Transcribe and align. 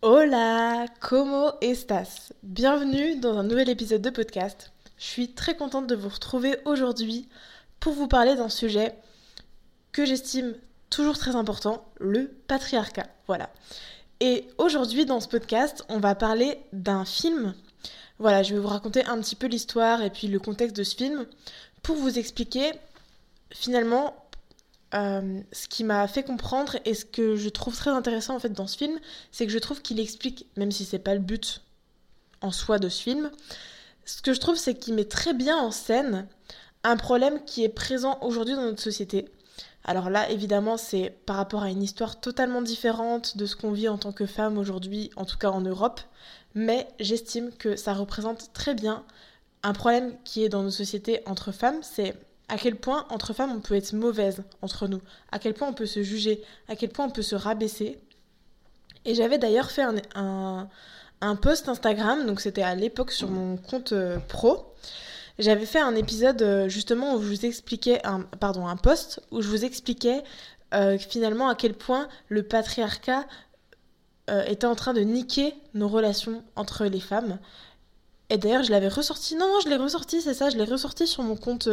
Hola, 0.00 0.86
como 1.00 1.54
estás? 1.60 2.32
Bienvenue 2.44 3.16
dans 3.16 3.36
un 3.36 3.42
nouvel 3.42 3.68
épisode 3.68 4.00
de 4.00 4.10
podcast. 4.10 4.70
Je 4.96 5.02
suis 5.02 5.32
très 5.32 5.56
contente 5.56 5.88
de 5.88 5.96
vous 5.96 6.08
retrouver 6.08 6.56
aujourd'hui 6.66 7.28
pour 7.80 7.94
vous 7.94 8.06
parler 8.06 8.36
d'un 8.36 8.48
sujet 8.48 8.94
que 9.90 10.04
j'estime 10.04 10.54
toujours 10.88 11.18
très 11.18 11.34
important, 11.34 11.84
le 11.98 12.28
patriarcat. 12.46 13.08
Voilà. 13.26 13.50
Et 14.20 14.46
aujourd'hui 14.56 15.04
dans 15.04 15.18
ce 15.18 15.26
podcast, 15.26 15.84
on 15.88 15.98
va 15.98 16.14
parler 16.14 16.60
d'un 16.72 17.04
film. 17.04 17.54
Voilà, 18.20 18.44
je 18.44 18.54
vais 18.54 18.60
vous 18.60 18.68
raconter 18.68 19.04
un 19.06 19.20
petit 19.20 19.34
peu 19.34 19.48
l'histoire 19.48 20.00
et 20.02 20.10
puis 20.10 20.28
le 20.28 20.38
contexte 20.38 20.76
de 20.76 20.84
ce 20.84 20.94
film 20.94 21.26
pour 21.82 21.96
vous 21.96 22.20
expliquer 22.20 22.70
finalement 23.50 24.14
euh, 24.94 25.40
ce 25.52 25.68
qui 25.68 25.84
m'a 25.84 26.06
fait 26.08 26.22
comprendre 26.22 26.76
et 26.84 26.94
ce 26.94 27.04
que 27.04 27.36
je 27.36 27.48
trouve 27.48 27.76
très 27.76 27.90
intéressant 27.90 28.36
en 28.36 28.38
fait 28.38 28.52
dans 28.52 28.66
ce 28.66 28.76
film, 28.76 28.98
c'est 29.32 29.46
que 29.46 29.52
je 29.52 29.58
trouve 29.58 29.82
qu'il 29.82 30.00
explique, 30.00 30.46
même 30.56 30.72
si 30.72 30.84
c'est 30.84 30.98
pas 30.98 31.14
le 31.14 31.20
but 31.20 31.62
en 32.40 32.50
soi 32.50 32.78
de 32.78 32.88
ce 32.88 33.02
film, 33.02 33.30
ce 34.04 34.22
que 34.22 34.32
je 34.32 34.40
trouve 34.40 34.56
c'est 34.56 34.74
qu'il 34.74 34.94
met 34.94 35.04
très 35.04 35.34
bien 35.34 35.56
en 35.56 35.70
scène 35.70 36.26
un 36.84 36.96
problème 36.96 37.44
qui 37.44 37.64
est 37.64 37.68
présent 37.68 38.18
aujourd'hui 38.22 38.54
dans 38.54 38.62
notre 38.62 38.82
société. 38.82 39.28
Alors 39.84 40.10
là, 40.10 40.30
évidemment, 40.30 40.76
c'est 40.76 41.14
par 41.26 41.36
rapport 41.36 41.62
à 41.62 41.70
une 41.70 41.82
histoire 41.82 42.20
totalement 42.20 42.62
différente 42.62 43.36
de 43.36 43.46
ce 43.46 43.56
qu'on 43.56 43.72
vit 43.72 43.88
en 43.88 43.98
tant 43.98 44.12
que 44.12 44.26
femme 44.26 44.58
aujourd'hui, 44.58 45.10
en 45.16 45.24
tout 45.24 45.38
cas 45.38 45.50
en 45.50 45.60
Europe, 45.60 46.00
mais 46.54 46.88
j'estime 47.00 47.52
que 47.52 47.76
ça 47.76 47.94
représente 47.94 48.52
très 48.52 48.74
bien 48.74 49.04
un 49.62 49.72
problème 49.72 50.14
qui 50.24 50.44
est 50.44 50.48
dans 50.48 50.62
nos 50.62 50.70
sociétés 50.70 51.22
entre 51.26 51.52
femmes, 51.52 51.82
c'est 51.82 52.14
à 52.48 52.56
quel 52.56 52.76
point 52.76 53.06
entre 53.10 53.32
femmes 53.32 53.52
on 53.52 53.60
peut 53.60 53.74
être 53.74 53.92
mauvaise 53.92 54.42
entre 54.62 54.88
nous, 54.88 55.00
à 55.32 55.38
quel 55.38 55.54
point 55.54 55.68
on 55.68 55.74
peut 55.74 55.86
se 55.86 56.02
juger, 56.02 56.42
à 56.68 56.76
quel 56.76 56.88
point 56.88 57.06
on 57.06 57.10
peut 57.10 57.22
se 57.22 57.34
rabaisser? 57.34 57.98
Et 59.04 59.14
j'avais 59.14 59.38
d'ailleurs 59.38 59.70
fait 59.70 59.84
un, 60.14 60.68
un, 61.20 61.36
post 61.36 61.68
Instagram, 61.68 62.26
donc 62.26 62.40
c'était 62.40 62.62
à 62.62 62.74
l'époque 62.74 63.12
sur 63.12 63.28
mon 63.28 63.56
compte 63.56 63.92
euh, 63.92 64.18
pro. 64.28 64.74
J'avais 65.38 65.66
fait 65.66 65.78
un 65.78 65.94
épisode 65.94 66.42
euh, 66.42 66.68
justement 66.68 67.14
où 67.14 67.22
je 67.22 67.28
vous 67.28 67.46
expliquais, 67.46 68.04
un, 68.04 68.22
pardon, 68.22 68.66
un 68.66 68.76
post 68.76 69.20
où 69.30 69.40
je 69.40 69.48
vous 69.48 69.64
expliquais 69.64 70.24
euh, 70.74 70.98
finalement 70.98 71.48
à 71.48 71.54
quel 71.54 71.74
point 71.74 72.08
le 72.28 72.42
patriarcat 72.42 73.26
était 74.46 74.66
en 74.66 74.74
train 74.74 74.92
de 74.92 75.00
niquer 75.00 75.54
nos 75.72 75.88
relations 75.88 76.44
entre 76.54 76.84
les 76.84 77.00
femmes. 77.00 77.38
Et 78.28 78.36
d'ailleurs, 78.36 78.62
je 78.62 78.70
l'avais 78.70 78.88
ressorti. 78.88 79.36
Non, 79.36 79.46
non, 79.46 79.60
je 79.64 79.70
l'ai 79.70 79.76
ressorti, 79.76 80.20
c'est 80.20 80.34
ça. 80.34 80.50
Je 80.50 80.58
l'ai 80.58 80.64
ressorti 80.64 81.06
sur 81.06 81.22
mon 81.22 81.34
compte 81.34 81.66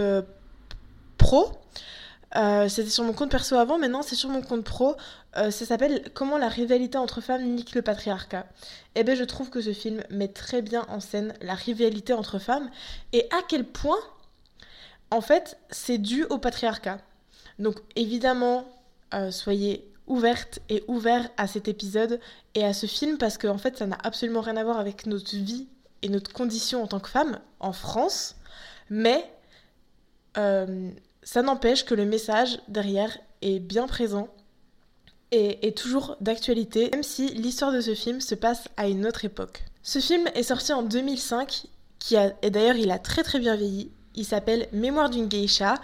Euh, 2.36 2.68
c'était 2.68 2.90
sur 2.90 3.04
mon 3.04 3.14
compte 3.14 3.31
perso 3.31 3.56
avant, 3.56 3.78
maintenant 3.78 4.02
c'est 4.02 4.16
sur 4.16 4.30
mon 4.30 4.42
compte 4.42 4.64
pro. 4.64 4.95
Euh, 5.38 5.52
ça 5.52 5.66
s'appelle 5.66 6.04
Comment 6.14 6.38
la 6.38 6.50
rivalité 6.50 6.98
entre 6.98 7.22
femmes 7.22 7.44
nique 7.44 7.76
le 7.76 7.82
patriarcat. 7.82 8.45
Et 8.95 9.02
eh 9.02 9.04
bien 9.04 9.16
je 9.16 9.23
trouve 9.23 9.50
que 9.50 9.62
ce 9.62 9.73
film 9.73 10.04
met 10.09 10.28
très 10.28 10.62
bien 10.62 10.86
en 10.90 11.00
scène 11.00 11.34
la 11.42 11.54
rivalité 11.54 12.14
entre 12.14 12.40
femmes 12.40 12.70
et 13.14 13.28
à 13.32 13.42
quel 13.48 13.64
point, 13.64 14.00
en 15.12 15.22
fait, 15.22 15.58
c'est 15.70 15.98
dû 15.98 16.26
au 16.26 16.38
patriarcat. 16.38 17.00
Donc 17.60 17.78
évidemment, 17.95 18.66
euh, 19.14 19.32
soyez 19.32 19.89
ouvertes 20.08 20.60
et 20.70 20.84
ouverts 20.88 21.30
à 21.38 21.48
cet 21.48 21.67
épisode 21.67 22.20
et 22.54 22.66
à 22.66 22.73
ce 22.73 22.86
film 22.86 23.17
parce 23.17 23.38
qu'en 23.38 23.56
en 23.56 23.58
fait 23.58 23.78
ça 23.78 23.88
n'a 23.88 23.98
absolument 24.04 24.42
rien 24.42 24.58
à 24.58 24.64
voir 24.64 24.78
avec 24.78 25.06
notre 25.08 25.36
vie 25.36 25.67
et 26.02 26.10
notre 26.10 26.32
condition 26.34 26.84
en 26.84 26.88
tant 26.88 27.00
que 27.00 27.10
femme 27.10 27.39
en 27.60 27.72
France. 27.72 28.36
Mais 28.89 29.23
ça 31.26 31.42
n'empêche 31.42 31.84
que 31.84 31.95
le 31.95 32.06
message 32.06 32.59
derrière 32.70 33.18
est 33.42 33.59
bien 33.59 33.88
présent 33.88 34.30
et 35.32 35.67
est 35.67 35.76
toujours 35.76 36.16
d'actualité, 36.22 36.90
même 36.94 37.04
si 37.04 37.28
l'histoire 37.30 37.73
de 37.73 37.82
ce 37.82 37.95
film 37.95 38.22
se 38.22 38.36
passe 38.36 38.70
à 38.78 38.88
une 38.88 39.06
autre 39.08 39.26
époque. 39.26 39.66
Ce 39.82 40.00
film 40.00 40.28
est 40.36 40.44
sorti 40.44 40.72
en 40.72 40.84
2005, 40.84 41.66
qui 42.00 42.16
et 42.16 42.50
d'ailleurs 42.52 42.76
il 42.76 42.92
a 42.92 43.00
très 43.00 43.23
très 43.23 43.40
bien 43.40 43.56
vieilli. 43.56 43.92
Il 44.14 44.23
s'appelle 44.23 44.70
Mémoire 44.72 45.09
d'une 45.09 45.28
geisha 45.28 45.76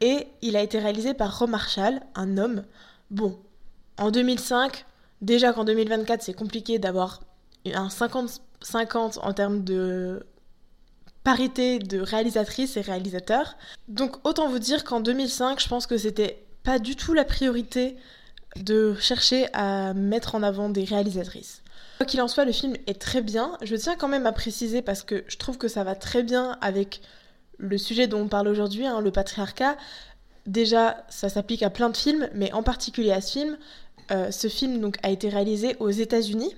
et 0.00 0.26
il 0.42 0.56
a 0.56 0.62
été 0.62 0.80
réalisé 0.80 1.14
par 1.14 1.38
Ron 1.38 1.46
Marshall, 1.46 2.00
un 2.16 2.36
homme. 2.36 2.64
Bon, 3.10 3.38
en 3.96 4.10
2005, 4.10 4.84
déjà 5.22 5.52
qu'en 5.52 5.64
2024 5.64 6.22
c'est 6.22 6.34
compliqué 6.34 6.80
d'avoir 6.80 7.20
un 7.64 7.88
50-50 7.88 9.20
en 9.20 9.32
termes 9.32 9.62
de 9.62 10.26
parité 11.24 11.78
de 11.78 12.00
réalisatrices 12.00 12.76
et 12.76 12.80
réalisateurs. 12.80 13.56
Donc 13.88 14.16
autant 14.26 14.48
vous 14.48 14.58
dire 14.58 14.84
qu'en 14.84 15.00
2005, 15.00 15.60
je 15.60 15.68
pense 15.68 15.86
que 15.86 15.98
c'était 15.98 16.44
pas 16.62 16.78
du 16.78 16.96
tout 16.96 17.14
la 17.14 17.24
priorité 17.24 17.96
de 18.56 18.94
chercher 18.98 19.46
à 19.52 19.94
mettre 19.94 20.34
en 20.34 20.42
avant 20.42 20.68
des 20.68 20.84
réalisatrices. 20.84 21.62
Quoi 21.98 22.06
qu'il 22.06 22.20
en 22.20 22.28
soit, 22.28 22.44
le 22.44 22.52
film 22.52 22.74
est 22.86 23.00
très 23.00 23.20
bien. 23.20 23.56
Je 23.62 23.76
tiens 23.76 23.94
quand 23.96 24.08
même 24.08 24.26
à 24.26 24.32
préciser 24.32 24.82
parce 24.82 25.02
que 25.02 25.24
je 25.28 25.36
trouve 25.36 25.58
que 25.58 25.68
ça 25.68 25.84
va 25.84 25.94
très 25.94 26.22
bien 26.22 26.56
avec 26.60 27.02
le 27.58 27.76
sujet 27.76 28.06
dont 28.06 28.22
on 28.22 28.28
parle 28.28 28.48
aujourd'hui, 28.48 28.86
hein, 28.86 29.00
le 29.00 29.10
patriarcat. 29.10 29.76
Déjà, 30.46 31.04
ça 31.10 31.28
s'applique 31.28 31.62
à 31.62 31.70
plein 31.70 31.90
de 31.90 31.96
films, 31.96 32.28
mais 32.34 32.52
en 32.52 32.62
particulier 32.62 33.12
à 33.12 33.20
ce 33.20 33.32
film. 33.32 33.58
Euh, 34.10 34.30
ce 34.30 34.48
film 34.48 34.80
donc, 34.80 34.96
a 35.02 35.10
été 35.10 35.28
réalisé 35.28 35.76
aux 35.78 35.90
États-Unis 35.90 36.54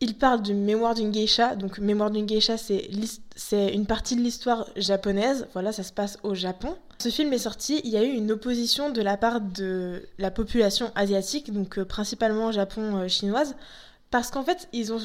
il 0.00 0.16
parle 0.18 0.42
du 0.42 0.54
mémoire 0.54 0.94
d'une 0.94 1.10
geisha. 1.10 1.56
Donc, 1.56 1.78
mémoire 1.78 2.10
d'une 2.10 2.26
geisha, 2.26 2.56
c'est 2.58 3.74
une 3.74 3.86
partie 3.86 4.16
de 4.16 4.20
l'histoire 4.20 4.68
japonaise. 4.76 5.46
Voilà, 5.52 5.72
ça 5.72 5.82
se 5.82 5.92
passe 5.92 6.18
au 6.22 6.34
Japon. 6.34 6.76
Ce 6.98 7.08
film 7.08 7.32
est 7.32 7.38
sorti, 7.38 7.80
il 7.84 7.90
y 7.90 7.96
a 7.96 8.02
eu 8.02 8.10
une 8.10 8.32
opposition 8.32 8.90
de 8.90 9.02
la 9.02 9.16
part 9.16 9.40
de 9.40 10.08
la 10.18 10.30
population 10.30 10.92
asiatique, 10.94 11.52
donc 11.52 11.78
euh, 11.78 11.84
principalement 11.84 12.52
japon-chinoise, 12.52 13.50
euh, 13.50 13.62
parce 14.10 14.30
qu'en 14.30 14.42
fait, 14.42 14.66
ils 14.72 14.94
ont 14.94 14.98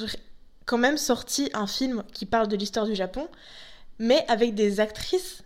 quand 0.66 0.78
même 0.78 0.98
sorti 0.98 1.50
un 1.54 1.68
film 1.68 2.04
qui 2.14 2.26
parle 2.26 2.48
de 2.48 2.56
l'histoire 2.56 2.86
du 2.86 2.96
Japon, 2.96 3.28
mais 4.00 4.26
avec 4.30 4.56
des 4.56 4.80
actrices 4.80 5.44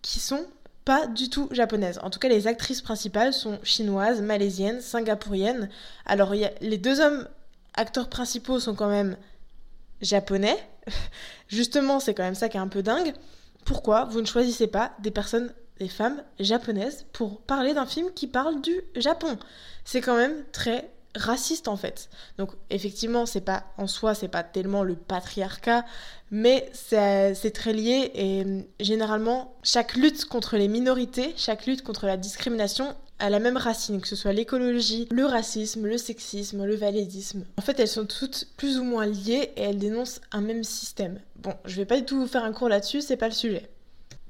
qui 0.00 0.18
sont 0.18 0.46
pas 0.86 1.06
du 1.06 1.28
tout 1.28 1.48
japonaises. 1.50 2.00
En 2.02 2.08
tout 2.08 2.18
cas, 2.18 2.28
les 2.28 2.46
actrices 2.46 2.80
principales 2.80 3.34
sont 3.34 3.58
chinoises, 3.62 4.22
malaisiennes, 4.22 4.80
singapouriennes. 4.80 5.68
Alors, 6.06 6.32
les 6.32 6.78
deux 6.78 7.00
hommes 7.00 7.28
acteurs 7.74 8.08
principaux 8.08 8.60
sont 8.60 8.74
quand 8.74 8.88
même 8.88 9.16
japonais. 10.00 10.56
Justement, 11.48 12.00
c'est 12.00 12.14
quand 12.14 12.22
même 12.22 12.34
ça 12.34 12.48
qui 12.48 12.56
est 12.56 12.60
un 12.60 12.68
peu 12.68 12.82
dingue. 12.82 13.12
Pourquoi 13.64 14.04
vous 14.04 14.20
ne 14.20 14.26
choisissez 14.26 14.66
pas 14.66 14.92
des 14.98 15.10
personnes, 15.10 15.52
des 15.78 15.88
femmes 15.88 16.22
japonaises 16.40 17.06
pour 17.12 17.40
parler 17.42 17.74
d'un 17.74 17.86
film 17.86 18.12
qui 18.14 18.26
parle 18.26 18.60
du 18.60 18.82
Japon? 18.96 19.38
C'est 19.84 20.00
quand 20.00 20.16
même 20.16 20.44
très 20.52 20.90
raciste 21.14 21.68
en 21.68 21.76
fait. 21.76 22.08
Donc 22.38 22.52
effectivement, 22.70 23.26
c'est 23.26 23.42
pas 23.42 23.64
en 23.76 23.86
soi, 23.86 24.14
c'est 24.14 24.28
pas 24.28 24.42
tellement 24.42 24.82
le 24.82 24.96
patriarcat, 24.96 25.84
mais 26.30 26.70
c'est 26.72 27.52
très 27.52 27.72
lié 27.72 28.10
et 28.14 28.44
généralement 28.80 29.54
chaque 29.62 29.94
lutte 29.94 30.24
contre 30.24 30.56
les 30.56 30.68
minorités, 30.68 31.34
chaque 31.36 31.66
lutte 31.66 31.82
contre 31.82 32.06
la 32.06 32.16
discrimination 32.16 32.96
a 33.22 33.30
la 33.30 33.38
même 33.38 33.56
racine, 33.56 34.00
que 34.00 34.08
ce 34.08 34.16
soit 34.16 34.32
l'écologie, 34.32 35.06
le 35.12 35.24
racisme, 35.24 35.86
le 35.86 35.96
sexisme, 35.96 36.64
le 36.64 36.74
validisme. 36.74 37.44
En 37.56 37.62
fait, 37.62 37.78
elles 37.78 37.86
sont 37.86 38.04
toutes 38.04 38.48
plus 38.56 38.78
ou 38.78 38.84
moins 38.84 39.06
liées 39.06 39.52
et 39.56 39.62
elles 39.62 39.78
dénoncent 39.78 40.20
un 40.32 40.40
même 40.40 40.64
système. 40.64 41.20
Bon, 41.36 41.54
je 41.64 41.76
vais 41.76 41.84
pas 41.84 41.96
du 41.96 42.04
tout 42.04 42.18
vous 42.18 42.26
faire 42.26 42.42
un 42.42 42.52
cours 42.52 42.68
là-dessus, 42.68 43.00
c'est 43.00 43.16
pas 43.16 43.28
le 43.28 43.34
sujet. 43.34 43.70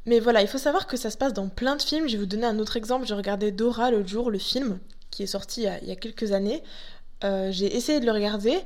Mais 0.04 0.20
voilà, 0.20 0.42
il 0.42 0.48
faut 0.48 0.58
savoir 0.58 0.86
que 0.86 0.98
ça 0.98 1.10
se 1.10 1.16
passe 1.16 1.32
dans 1.32 1.48
plein 1.48 1.76
de 1.76 1.82
films. 1.82 2.06
Je 2.06 2.12
vais 2.12 2.18
vous 2.18 2.26
donner 2.26 2.44
un 2.44 2.58
autre 2.58 2.76
exemple. 2.76 3.06
J'ai 3.06 3.14
regardé 3.14 3.50
Dora 3.50 3.90
l'autre 3.90 4.08
jour, 4.08 4.30
le 4.30 4.38
film, 4.38 4.78
qui 5.10 5.22
est 5.22 5.26
sorti 5.26 5.62
il 5.62 5.88
y 5.88 5.92
a, 5.92 5.96
quelques 5.96 6.32
années. 6.32 6.62
Euh, 7.24 7.50
j'ai 7.50 7.74
essayé 7.74 7.98
de 7.98 8.04
le 8.04 8.12
regarder. 8.12 8.58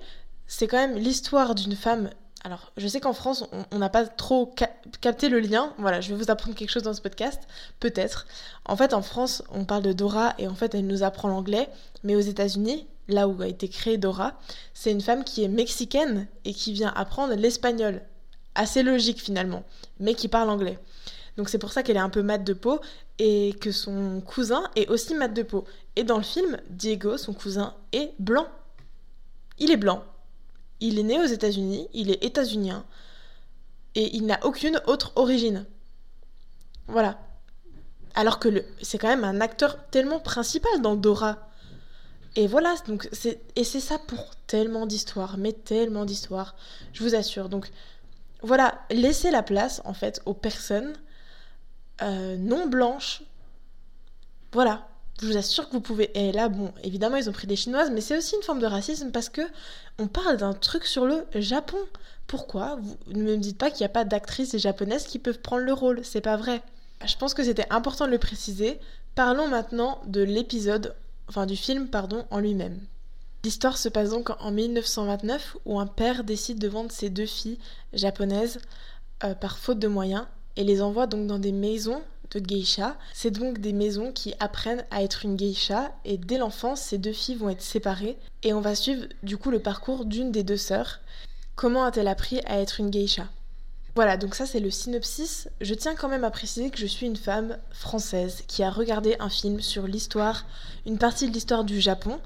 C'est 0.48 0.66
quand 0.66 0.78
même 0.78 0.96
l'histoire 0.96 1.54
d'une 1.54 1.76
femme 1.76 2.10
alors, 2.46 2.70
je 2.76 2.86
sais 2.86 3.00
qu'en 3.00 3.12
France, 3.12 3.44
on 3.72 3.78
n'a 3.78 3.88
pas 3.88 4.06
trop 4.06 4.54
capté 5.00 5.28
le 5.28 5.40
lien. 5.40 5.74
Voilà, 5.78 6.00
je 6.00 6.14
vais 6.14 6.14
vous 6.14 6.30
apprendre 6.30 6.54
quelque 6.54 6.70
chose 6.70 6.84
dans 6.84 6.94
ce 6.94 7.00
podcast, 7.00 7.42
peut-être. 7.80 8.28
En 8.64 8.76
fait, 8.76 8.94
en 8.94 9.02
France, 9.02 9.42
on 9.50 9.64
parle 9.64 9.82
de 9.82 9.92
Dora 9.92 10.32
et 10.38 10.46
en 10.46 10.54
fait, 10.54 10.72
elle 10.76 10.86
nous 10.86 11.02
apprend 11.02 11.26
l'anglais. 11.26 11.68
Mais 12.04 12.14
aux 12.14 12.20
États-Unis, 12.20 12.86
là 13.08 13.26
où 13.26 13.42
a 13.42 13.48
été 13.48 13.68
créée 13.68 13.98
Dora, 13.98 14.34
c'est 14.74 14.92
une 14.92 15.00
femme 15.00 15.24
qui 15.24 15.42
est 15.42 15.48
mexicaine 15.48 16.28
et 16.44 16.54
qui 16.54 16.72
vient 16.72 16.92
apprendre 16.94 17.34
l'espagnol. 17.34 18.00
Assez 18.54 18.84
logique 18.84 19.20
finalement, 19.20 19.64
mais 19.98 20.14
qui 20.14 20.28
parle 20.28 20.48
anglais. 20.48 20.78
Donc 21.36 21.48
c'est 21.48 21.58
pour 21.58 21.72
ça 21.72 21.82
qu'elle 21.82 21.96
est 21.96 21.98
un 21.98 22.10
peu 22.10 22.22
mat 22.22 22.38
de 22.38 22.52
peau 22.52 22.78
et 23.18 23.56
que 23.60 23.72
son 23.72 24.20
cousin 24.20 24.62
est 24.76 24.88
aussi 24.88 25.16
mat 25.16 25.34
de 25.34 25.42
peau. 25.42 25.64
Et 25.96 26.04
dans 26.04 26.18
le 26.18 26.22
film, 26.22 26.58
Diego, 26.70 27.16
son 27.16 27.32
cousin, 27.32 27.74
est 27.90 28.12
blanc. 28.20 28.46
Il 29.58 29.72
est 29.72 29.76
blanc. 29.76 30.04
Il 30.80 30.98
est 30.98 31.02
né 31.02 31.18
aux 31.18 31.26
États-Unis, 31.26 31.88
il 31.94 32.10
est 32.10 32.22
états-unien, 32.24 32.84
et 33.94 34.14
il 34.16 34.26
n'a 34.26 34.38
aucune 34.44 34.80
autre 34.86 35.12
origine. 35.16 35.64
Voilà. 36.86 37.18
Alors 38.14 38.38
que 38.38 38.64
c'est 38.82 38.98
quand 38.98 39.08
même 39.08 39.24
un 39.24 39.40
acteur 39.40 39.88
tellement 39.90 40.20
principal 40.20 40.80
dans 40.80 40.96
Dora. 40.96 41.50
Et 42.34 42.46
voilà, 42.46 42.74
donc 42.86 43.08
c'est 43.12 43.40
et 43.56 43.64
c'est 43.64 43.80
ça 43.80 43.98
pour 43.98 44.36
tellement 44.46 44.86
d'histoires, 44.86 45.38
mais 45.38 45.52
tellement 45.52 46.04
d'histoires, 46.04 46.54
je 46.92 47.02
vous 47.02 47.14
assure. 47.14 47.48
Donc 47.48 47.70
voilà, 48.42 48.82
laissez 48.90 49.30
la 49.30 49.42
place 49.42 49.80
en 49.84 49.94
fait 49.94 50.20
aux 50.26 50.34
personnes 50.34 50.94
euh, 52.02 52.36
non 52.36 52.66
blanches. 52.66 53.22
Voilà, 54.52 54.86
Je 55.20 55.26
vous 55.26 55.36
assure 55.36 55.68
que 55.68 55.72
vous 55.72 55.80
pouvez. 55.80 56.10
Et 56.14 56.32
là, 56.32 56.48
bon, 56.48 56.72
évidemment, 56.82 57.16
ils 57.16 57.28
ont 57.28 57.32
pris 57.32 57.46
des 57.46 57.56
chinoises, 57.56 57.90
mais 57.90 58.00
c'est 58.00 58.18
aussi 58.18 58.36
une 58.36 58.42
forme 58.42 58.60
de 58.60 58.66
racisme 58.66 59.10
parce 59.10 59.28
que 59.28 59.42
on 59.98 60.08
parle 60.08 60.36
d'un 60.36 60.52
truc 60.52 60.84
sur 60.84 61.06
le 61.06 61.24
Japon. 61.34 61.78
Pourquoi? 62.26 62.78
Vous 62.82 62.96
ne 63.08 63.22
me 63.22 63.36
dites 63.36 63.56
pas 63.56 63.70
qu'il 63.70 63.80
n'y 63.80 63.86
a 63.86 63.90
pas 63.90 64.04
d'actrices 64.04 64.56
japonaises 64.58 65.06
qui 65.06 65.18
peuvent 65.18 65.40
prendre 65.40 65.64
le 65.64 65.72
rôle. 65.72 66.00
C'est 66.04 66.20
pas 66.20 66.36
vrai. 66.36 66.62
Je 67.06 67.16
pense 67.16 67.34
que 67.34 67.44
c'était 67.44 67.66
important 67.70 68.06
de 68.06 68.10
le 68.10 68.18
préciser. 68.18 68.78
Parlons 69.14 69.48
maintenant 69.48 70.00
de 70.06 70.22
l'épisode, 70.22 70.94
enfin 71.28 71.46
du 71.46 71.56
film, 71.56 71.88
pardon, 71.88 72.26
en 72.30 72.40
lui-même. 72.40 72.78
L'histoire 73.44 73.78
se 73.78 73.88
passe 73.88 74.10
donc 74.10 74.30
en 74.40 74.50
1929 74.50 75.56
où 75.64 75.78
un 75.78 75.86
père 75.86 76.24
décide 76.24 76.58
de 76.58 76.68
vendre 76.68 76.90
ses 76.90 77.10
deux 77.10 77.26
filles 77.26 77.58
japonaises 77.92 78.58
euh, 79.24 79.34
par 79.34 79.58
faute 79.58 79.78
de 79.78 79.88
moyens 79.88 80.26
et 80.56 80.64
les 80.64 80.82
envoie 80.82 81.06
donc 81.06 81.26
dans 81.26 81.38
des 81.38 81.52
maisons 81.52 82.02
de 82.30 82.40
geisha. 82.40 82.96
C'est 83.12 83.30
donc 83.30 83.58
des 83.58 83.72
maisons 83.72 84.12
qui 84.12 84.34
apprennent 84.40 84.84
à 84.90 85.02
être 85.02 85.24
une 85.24 85.36
geisha 85.36 85.92
et 86.04 86.16
dès 86.16 86.38
l'enfance, 86.38 86.80
ces 86.80 86.98
deux 86.98 87.12
filles 87.12 87.36
vont 87.36 87.48
être 87.48 87.62
séparées 87.62 88.18
et 88.42 88.52
on 88.52 88.60
va 88.60 88.74
suivre 88.74 89.06
du 89.22 89.36
coup 89.36 89.50
le 89.50 89.60
parcours 89.60 90.04
d'une 90.04 90.32
des 90.32 90.42
deux 90.42 90.56
sœurs. 90.56 91.00
Comment 91.54 91.84
a-t-elle 91.84 92.08
appris 92.08 92.40
à 92.46 92.60
être 92.60 92.80
une 92.80 92.90
geisha? 92.90 93.28
Voilà, 93.94 94.18
donc 94.18 94.34
ça 94.34 94.44
c'est 94.44 94.60
le 94.60 94.70
synopsis. 94.70 95.48
Je 95.62 95.72
tiens 95.72 95.94
quand 95.94 96.10
même 96.10 96.24
à 96.24 96.30
préciser 96.30 96.68
que 96.68 96.78
je 96.78 96.84
suis 96.84 97.06
une 97.06 97.16
femme 97.16 97.56
française 97.70 98.42
qui 98.46 98.62
a 98.62 98.70
regardé 98.70 99.16
un 99.20 99.30
film 99.30 99.62
sur 99.62 99.86
l'histoire, 99.86 100.44
une 100.84 100.98
partie 100.98 101.28
de 101.28 101.32
l'histoire 101.32 101.64
du 101.64 101.80
Japon. 101.80 102.20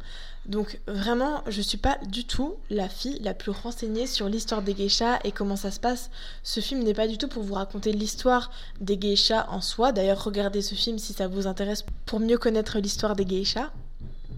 Donc 0.50 0.80
vraiment, 0.88 1.42
je 1.46 1.62
suis 1.62 1.78
pas 1.78 1.96
du 2.08 2.24
tout 2.24 2.56
la 2.70 2.88
fille 2.88 3.20
la 3.20 3.34
plus 3.34 3.52
renseignée 3.52 4.08
sur 4.08 4.28
l'histoire 4.28 4.62
des 4.62 4.74
geishas 4.74 5.20
et 5.22 5.30
comment 5.30 5.56
ça 5.56 5.70
se 5.70 5.78
passe. 5.78 6.10
Ce 6.42 6.58
film 6.58 6.82
n'est 6.82 6.92
pas 6.92 7.06
du 7.06 7.18
tout 7.18 7.28
pour 7.28 7.44
vous 7.44 7.54
raconter 7.54 7.92
l'histoire 7.92 8.50
des 8.80 8.98
geishas 8.98 9.46
en 9.48 9.60
soi. 9.60 9.92
D'ailleurs, 9.92 10.22
regardez 10.22 10.60
ce 10.60 10.74
film 10.74 10.98
si 10.98 11.12
ça 11.12 11.28
vous 11.28 11.46
intéresse 11.46 11.84
pour 12.04 12.18
mieux 12.18 12.36
connaître 12.36 12.78
l'histoire 12.80 13.14
des 13.14 13.24
geishas. 13.24 13.70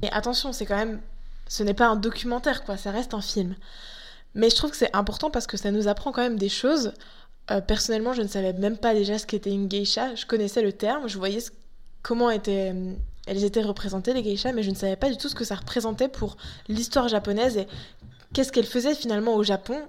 Et 0.03 0.12
attention, 0.12 0.53
c'est 0.53 0.67
quand 0.67 0.76
même 0.76 1.00
ce 1.49 1.62
n'est 1.62 1.75
pas 1.75 1.87
un 1.87 1.97
documentaire 1.97 2.62
quoi, 2.64 2.76
ça 2.76 2.91
reste 2.91 3.14
un 3.14 3.23
film. 3.23 3.56
Mais 4.35 4.50
je 4.50 4.56
trouve 4.56 4.70
que 4.70 4.76
c'est 4.76 4.94
important 4.94 5.31
parce 5.31 5.47
que 5.47 5.56
ça 5.56 5.70
nous 5.70 5.88
apprend 5.88 6.12
quand 6.12 6.23
même 6.23 6.38
des 6.38 6.49
choses 6.49 6.93
euh, 7.50 7.61
personnellement, 7.61 8.12
je 8.12 8.23
ne 8.23 8.29
savais 8.29 8.53
même 8.53 8.76
pas 8.76 8.94
déjà 8.94 9.19
ce 9.19 9.26
qu'était 9.26 9.50
une 9.50 9.67
geisha. 9.67 10.14
Je 10.14 10.26
connaissais 10.26 10.62
le 10.62 10.73
terme, 10.73 11.09
je 11.09 11.19
voyais 11.19 11.41
comment 12.03 12.31
étaient, 12.31 12.73
euh, 12.75 12.94
elles 13.26 13.44
étaient 13.44 13.62
représentées, 13.62 14.14
les 14.14 14.22
geishas, 14.22 14.52
mais 14.52 14.62
je 14.62 14.70
ne 14.70 14.74
savais 14.74 14.96
pas 14.96 15.10
du 15.10 15.16
tout 15.16 15.28
ce 15.28 15.34
que 15.34 15.44
ça 15.44 15.54
représentait 15.54 16.08
pour 16.08 16.36
l'histoire 16.69 17.08
japonaise 17.08 17.56
et 17.56 17.66
qu'est-ce 18.32 18.52
qu'elles 18.52 18.66
faisaient 18.66 18.94
finalement 18.94 19.34
au 19.34 19.42
Japon. 19.42 19.80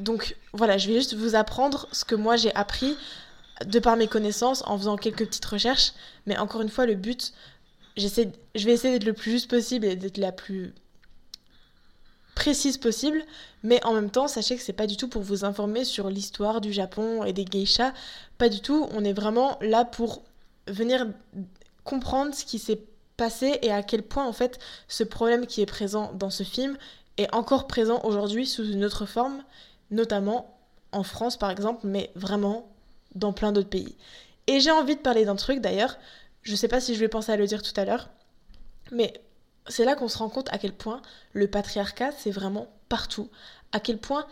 Donc 0.00 0.36
voilà, 0.52 0.78
je 0.78 0.88
vais 0.88 0.94
juste 0.94 1.14
vous 1.14 1.34
apprendre 1.34 1.88
ce 1.92 2.04
que 2.04 2.14
moi 2.14 2.36
j'ai 2.36 2.54
appris 2.54 2.96
de 3.64 3.78
par 3.78 3.96
mes 3.96 4.06
connaissances 4.06 4.62
en 4.66 4.76
faisant 4.78 4.96
quelques 4.96 5.26
petites 5.26 5.44
recherches. 5.44 5.92
Mais 6.26 6.36
encore 6.38 6.60
une 6.60 6.68
fois, 6.68 6.86
le 6.86 6.94
but, 6.94 7.32
je 7.96 8.06
vais 8.06 8.72
essayer 8.72 8.92
d'être 8.92 9.06
le 9.06 9.14
plus 9.14 9.30
juste 9.30 9.50
possible 9.50 9.86
et 9.86 9.96
d'être 9.96 10.18
la 10.18 10.32
plus 10.32 10.74
précise 12.34 12.76
possible, 12.76 13.24
mais 13.62 13.82
en 13.84 13.94
même 13.94 14.10
temps, 14.10 14.28
sachez 14.28 14.56
que 14.56 14.62
c'est 14.62 14.74
pas 14.74 14.86
du 14.86 14.98
tout 14.98 15.08
pour 15.08 15.22
vous 15.22 15.46
informer 15.46 15.84
sur 15.84 16.10
l'histoire 16.10 16.60
du 16.60 16.70
Japon 16.70 17.24
et 17.24 17.32
des 17.32 17.46
geishas, 17.46 17.92
pas 18.36 18.50
du 18.50 18.60
tout, 18.60 18.86
on 18.92 19.04
est 19.04 19.14
vraiment 19.14 19.58
là 19.62 19.86
pour 19.86 20.22
venir 20.68 21.06
comprendre 21.86 22.34
ce 22.34 22.44
qui 22.44 22.58
s'est 22.58 22.82
passé 23.16 23.58
et 23.62 23.72
à 23.72 23.82
quel 23.82 24.02
point 24.02 24.26
en 24.26 24.32
fait 24.32 24.58
ce 24.88 25.04
problème 25.04 25.46
qui 25.46 25.62
est 25.62 25.66
présent 25.66 26.12
dans 26.12 26.28
ce 26.28 26.42
film 26.42 26.76
est 27.16 27.34
encore 27.34 27.66
présent 27.66 28.00
aujourd'hui 28.04 28.46
sous 28.46 28.70
une 28.70 28.84
autre 28.84 29.06
forme, 29.06 29.42
notamment 29.90 30.58
en 30.92 31.02
France 31.02 31.38
par 31.38 31.50
exemple, 31.50 31.86
mais 31.86 32.10
vraiment 32.14 32.68
dans 33.14 33.32
plein 33.32 33.52
d'autres 33.52 33.70
pays. 33.70 33.96
Et 34.46 34.60
j'ai 34.60 34.70
envie 34.70 34.96
de 34.96 35.00
parler 35.00 35.24
d'un 35.24 35.36
truc 35.36 35.60
d'ailleurs, 35.60 35.96
je 36.42 36.54
sais 36.54 36.68
pas 36.68 36.80
si 36.80 36.94
je 36.94 37.00
vais 37.00 37.08
penser 37.08 37.32
à 37.32 37.36
le 37.36 37.46
dire 37.46 37.62
tout 37.62 37.78
à 37.80 37.84
l'heure, 37.84 38.10
mais 38.92 39.14
c'est 39.68 39.84
là 39.84 39.94
qu'on 39.94 40.08
se 40.08 40.18
rend 40.18 40.28
compte 40.28 40.52
à 40.52 40.58
quel 40.58 40.72
point 40.72 41.00
le 41.32 41.48
patriarcat, 41.48 42.12
c'est 42.12 42.30
vraiment 42.30 42.68
partout. 42.88 43.30
À 43.72 43.80
quel 43.80 43.98
point 43.98 44.26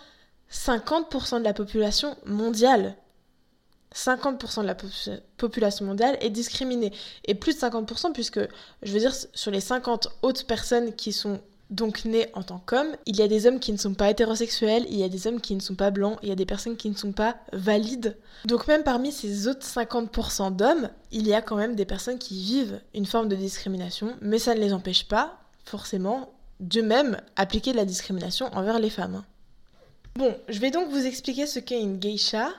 50% 0.52 1.38
de 1.38 1.44
la 1.44 1.54
population 1.54 2.16
mondiale, 2.26 2.96
50% 3.94 4.62
de 4.62 4.66
la 4.66 4.76
population 5.36 5.84
mondiale 5.84 6.16
est 6.20 6.30
discriminée. 6.30 6.92
Et 7.26 7.34
plus 7.34 7.54
de 7.54 7.60
50% 7.60 8.12
puisque, 8.12 8.40
je 8.82 8.92
veux 8.92 8.98
dire, 8.98 9.14
sur 9.34 9.50
les 9.50 9.60
50 9.60 10.08
autres 10.22 10.46
personnes 10.46 10.92
qui 10.94 11.12
sont 11.12 11.40
donc 11.70 12.04
nés 12.04 12.28
en 12.34 12.42
tant 12.42 12.58
qu'hommes, 12.58 12.94
il 13.06 13.16
y 13.16 13.22
a 13.22 13.28
des 13.28 13.46
hommes 13.46 13.58
qui 13.58 13.72
ne 13.72 13.78
sont 13.78 13.94
pas 13.94 14.10
hétérosexuels, 14.10 14.84
il 14.88 14.96
y 14.96 15.02
a 15.02 15.08
des 15.08 15.26
hommes 15.26 15.40
qui 15.40 15.54
ne 15.54 15.60
sont 15.60 15.74
pas 15.74 15.90
blancs, 15.90 16.18
il 16.22 16.28
y 16.28 16.32
a 16.32 16.36
des 16.36 16.46
personnes 16.46 16.76
qui 16.76 16.90
ne 16.90 16.96
sont 16.96 17.12
pas 17.12 17.36
valides. 17.52 18.16
Donc 18.44 18.66
même 18.68 18.82
parmi 18.82 19.12
ces 19.12 19.48
autres 19.48 19.66
50% 19.66 20.54
d'hommes, 20.54 20.90
il 21.10 21.26
y 21.26 21.34
a 21.34 21.42
quand 21.42 21.56
même 21.56 21.74
des 21.74 21.86
personnes 21.86 22.18
qui 22.18 22.42
vivent 22.42 22.80
une 22.94 23.06
forme 23.06 23.28
de 23.28 23.36
discrimination, 23.36 24.16
mais 24.20 24.38
ça 24.38 24.54
ne 24.54 24.60
les 24.60 24.72
empêche 24.72 25.08
pas, 25.08 25.38
forcément, 25.64 26.32
d'eux-mêmes 26.60 27.20
appliquer 27.36 27.72
de 27.72 27.76
la 27.76 27.84
discrimination 27.84 28.46
envers 28.54 28.78
les 28.78 28.90
femmes. 28.90 29.24
Bon, 30.16 30.36
je 30.48 30.60
vais 30.60 30.70
donc 30.70 30.90
vous 30.90 31.06
expliquer 31.06 31.46
ce 31.46 31.58
qu'est 31.58 31.80
une 31.80 31.98
geisha, 31.98 32.50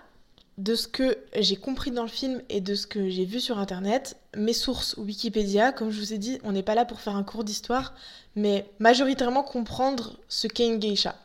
de 0.57 0.75
ce 0.75 0.87
que 0.87 1.17
j'ai 1.35 1.57
compris 1.57 1.91
dans 1.91 2.03
le 2.03 2.09
film 2.09 2.41
et 2.49 2.61
de 2.61 2.75
ce 2.75 2.87
que 2.87 3.09
j'ai 3.09 3.25
vu 3.25 3.39
sur 3.39 3.59
internet, 3.59 4.17
mes 4.35 4.53
sources 4.53 4.95
Wikipédia, 4.97 5.71
comme 5.71 5.91
je 5.91 5.99
vous 5.99 6.13
ai 6.13 6.17
dit, 6.17 6.39
on 6.43 6.53
n'est 6.53 6.63
pas 6.63 6.75
là 6.75 6.85
pour 6.85 7.01
faire 7.01 7.15
un 7.15 7.23
cours 7.23 7.43
d'histoire, 7.43 7.93
mais 8.35 8.69
majoritairement 8.79 9.43
comprendre 9.43 10.17
ce 10.29 10.47
qu'est 10.47 10.67
une 10.67 10.79
geisha, 10.79 11.15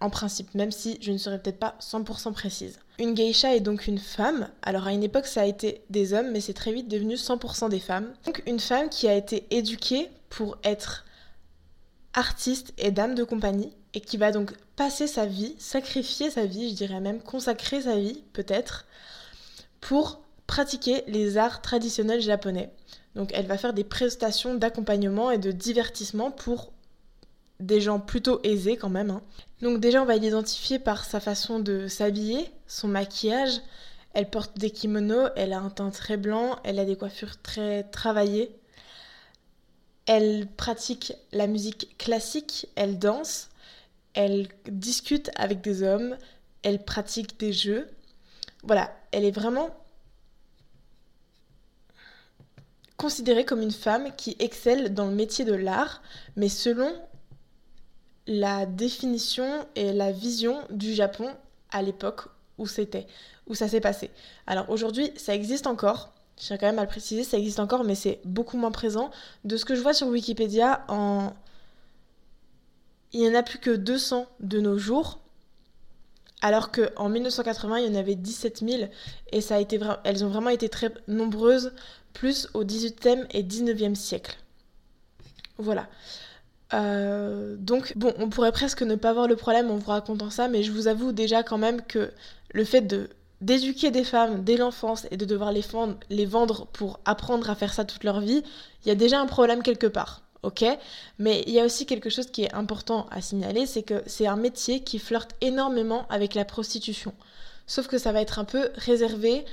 en 0.00 0.10
principe, 0.10 0.54
même 0.54 0.70
si 0.70 0.98
je 1.00 1.10
ne 1.10 1.18
serais 1.18 1.40
peut-être 1.40 1.58
pas 1.58 1.76
100% 1.80 2.32
précise. 2.32 2.78
Une 2.98 3.14
geisha 3.14 3.54
est 3.56 3.60
donc 3.60 3.88
une 3.88 3.98
femme, 3.98 4.48
alors 4.62 4.86
à 4.86 4.92
une 4.92 5.02
époque 5.02 5.26
ça 5.26 5.42
a 5.42 5.46
été 5.46 5.82
des 5.90 6.12
hommes, 6.12 6.30
mais 6.30 6.40
c'est 6.40 6.54
très 6.54 6.72
vite 6.72 6.88
devenu 6.88 7.14
100% 7.14 7.68
des 7.68 7.80
femmes. 7.80 8.12
Donc 8.24 8.42
une 8.46 8.60
femme 8.60 8.88
qui 8.88 9.08
a 9.08 9.14
été 9.14 9.46
éduquée 9.50 10.08
pour 10.30 10.58
être 10.62 11.04
artiste 12.14 12.72
et 12.78 12.92
dame 12.92 13.14
de 13.14 13.24
compagnie, 13.24 13.72
et 13.96 14.00
qui 14.00 14.18
va 14.18 14.30
donc 14.30 14.52
passer 14.76 15.06
sa 15.06 15.24
vie, 15.24 15.54
sacrifier 15.58 16.30
sa 16.30 16.44
vie, 16.44 16.68
je 16.68 16.74
dirais 16.74 17.00
même 17.00 17.22
consacrer 17.22 17.80
sa 17.80 17.96
vie 17.96 18.22
peut-être, 18.34 18.84
pour 19.80 20.20
pratiquer 20.46 21.02
les 21.06 21.38
arts 21.38 21.62
traditionnels 21.62 22.20
japonais. 22.20 22.70
Donc 23.14 23.30
elle 23.32 23.46
va 23.46 23.56
faire 23.56 23.72
des 23.72 23.84
prestations 23.84 24.54
d'accompagnement 24.54 25.30
et 25.30 25.38
de 25.38 25.50
divertissement 25.50 26.30
pour 26.30 26.72
des 27.58 27.80
gens 27.80 27.98
plutôt 27.98 28.38
aisés 28.44 28.76
quand 28.76 28.90
même. 28.90 29.10
Hein. 29.10 29.22
Donc 29.62 29.80
déjà 29.80 30.02
on 30.02 30.04
va 30.04 30.16
l'identifier 30.16 30.78
par 30.78 31.06
sa 31.06 31.18
façon 31.18 31.58
de 31.58 31.88
s'habiller, 31.88 32.50
son 32.66 32.88
maquillage. 32.88 33.62
Elle 34.12 34.28
porte 34.28 34.58
des 34.58 34.70
kimonos, 34.70 35.30
elle 35.36 35.54
a 35.54 35.58
un 35.58 35.70
teint 35.70 35.90
très 35.90 36.18
blanc, 36.18 36.58
elle 36.64 36.78
a 36.78 36.84
des 36.84 36.96
coiffures 36.96 37.40
très 37.40 37.84
travaillées. 37.84 38.54
Elle 40.04 40.46
pratique 40.46 41.14
la 41.32 41.46
musique 41.46 41.96
classique, 41.96 42.68
elle 42.76 42.98
danse, 42.98 43.48
elle 44.16 44.48
discute 44.68 45.30
avec 45.36 45.60
des 45.60 45.84
hommes, 45.84 46.16
elle 46.62 46.84
pratique 46.84 47.38
des 47.38 47.52
jeux. 47.52 47.88
Voilà, 48.64 48.90
elle 49.12 49.24
est 49.24 49.30
vraiment 49.30 49.70
considérée 52.96 53.44
comme 53.44 53.60
une 53.60 53.70
femme 53.70 54.08
qui 54.16 54.34
excelle 54.38 54.94
dans 54.94 55.06
le 55.06 55.14
métier 55.14 55.44
de 55.44 55.54
l'art, 55.54 56.02
mais 56.34 56.48
selon 56.48 56.90
la 58.26 58.66
définition 58.66 59.66
et 59.76 59.92
la 59.92 60.10
vision 60.10 60.62
du 60.70 60.94
Japon 60.94 61.28
à 61.70 61.82
l'époque 61.82 62.22
où 62.58 62.66
c'était, 62.66 63.06
où 63.46 63.54
ça 63.54 63.68
s'est 63.68 63.82
passé. 63.82 64.10
Alors 64.46 64.70
aujourd'hui, 64.70 65.12
ça 65.16 65.34
existe 65.34 65.66
encore. 65.66 66.14
Je 66.40 66.46
tiens 66.46 66.58
quand 66.58 66.66
même 66.66 66.78
à 66.78 66.82
le 66.82 66.88
préciser, 66.88 67.22
ça 67.22 67.38
existe 67.38 67.60
encore, 67.60 67.84
mais 67.84 67.94
c'est 67.94 68.20
beaucoup 68.24 68.56
moins 68.56 68.70
présent. 68.70 69.10
De 69.44 69.56
ce 69.56 69.66
que 69.66 69.74
je 69.74 69.82
vois 69.82 69.94
sur 69.94 70.08
Wikipédia, 70.08 70.84
en... 70.88 71.32
il 73.12 73.20
n'y 73.20 73.28
en 73.28 73.34
a 73.34 73.42
plus 73.42 73.58
que 73.58 73.70
200 73.70 74.26
de 74.40 74.60
nos 74.60 74.78
jours, 74.78 75.20
alors 76.42 76.70
qu'en 76.70 77.08
1980, 77.08 77.78
il 77.78 77.86
y 77.86 77.96
en 77.96 77.98
avait 77.98 78.14
17 78.14 78.62
000, 78.66 78.88
et 79.32 79.40
ça 79.40 79.56
a 79.56 79.58
été 79.58 79.80
elles 80.04 80.24
ont 80.24 80.28
vraiment 80.28 80.50
été 80.50 80.68
très 80.68 80.92
nombreuses 81.08 81.72
plus 82.12 82.48
au 82.54 82.64
18e 82.64 83.26
et 83.30 83.42
19e 83.42 83.94
siècle. 83.94 84.36
Voilà. 85.58 85.88
Euh, 86.74 87.56
donc, 87.58 87.92
bon, 87.96 88.12
on 88.18 88.28
pourrait 88.28 88.52
presque 88.52 88.82
ne 88.82 88.96
pas 88.96 89.12
voir 89.12 89.28
le 89.28 89.36
problème 89.36 89.70
en 89.70 89.76
vous 89.76 89.90
racontant 89.90 90.30
ça, 90.30 90.48
mais 90.48 90.62
je 90.62 90.72
vous 90.72 90.88
avoue 90.88 91.12
déjà 91.12 91.42
quand 91.42 91.58
même 91.58 91.82
que 91.82 92.10
le 92.52 92.64
fait 92.64 92.82
de 92.82 93.08
d'éduquer 93.42 93.90
des 93.90 94.04
femmes 94.04 94.44
dès 94.44 94.56
l'enfance 94.56 95.06
et 95.10 95.18
de 95.18 95.26
devoir 95.26 95.52
les, 95.52 95.62
les 96.08 96.24
vendre 96.24 96.66
pour 96.68 97.00
apprendre 97.04 97.50
à 97.50 97.54
faire 97.54 97.74
ça 97.74 97.84
toute 97.84 98.02
leur 98.02 98.20
vie, 98.20 98.42
il 98.82 98.88
y 98.88 98.90
a 98.90 98.94
déjà 98.94 99.20
un 99.20 99.26
problème 99.26 99.62
quelque 99.62 99.86
part. 99.86 100.22
Ok 100.46 100.64
Mais 101.18 101.42
il 101.48 101.52
y 101.52 101.58
a 101.58 101.64
aussi 101.64 101.86
quelque 101.86 102.08
chose 102.08 102.30
qui 102.30 102.44
est 102.44 102.54
important 102.54 103.08
à 103.10 103.20
signaler, 103.20 103.66
c'est 103.66 103.82
que 103.82 104.04
c'est 104.06 104.28
un 104.28 104.36
métier 104.36 104.84
qui 104.84 105.00
flirte 105.00 105.32
énormément 105.40 106.06
avec 106.08 106.34
la 106.34 106.44
prostitution. 106.44 107.12
Sauf 107.66 107.88
que 107.88 107.98
ça 107.98 108.12
va 108.12 108.20
être 108.20 108.38
un 108.38 108.44
peu 108.44 108.70
réservé 108.76 109.44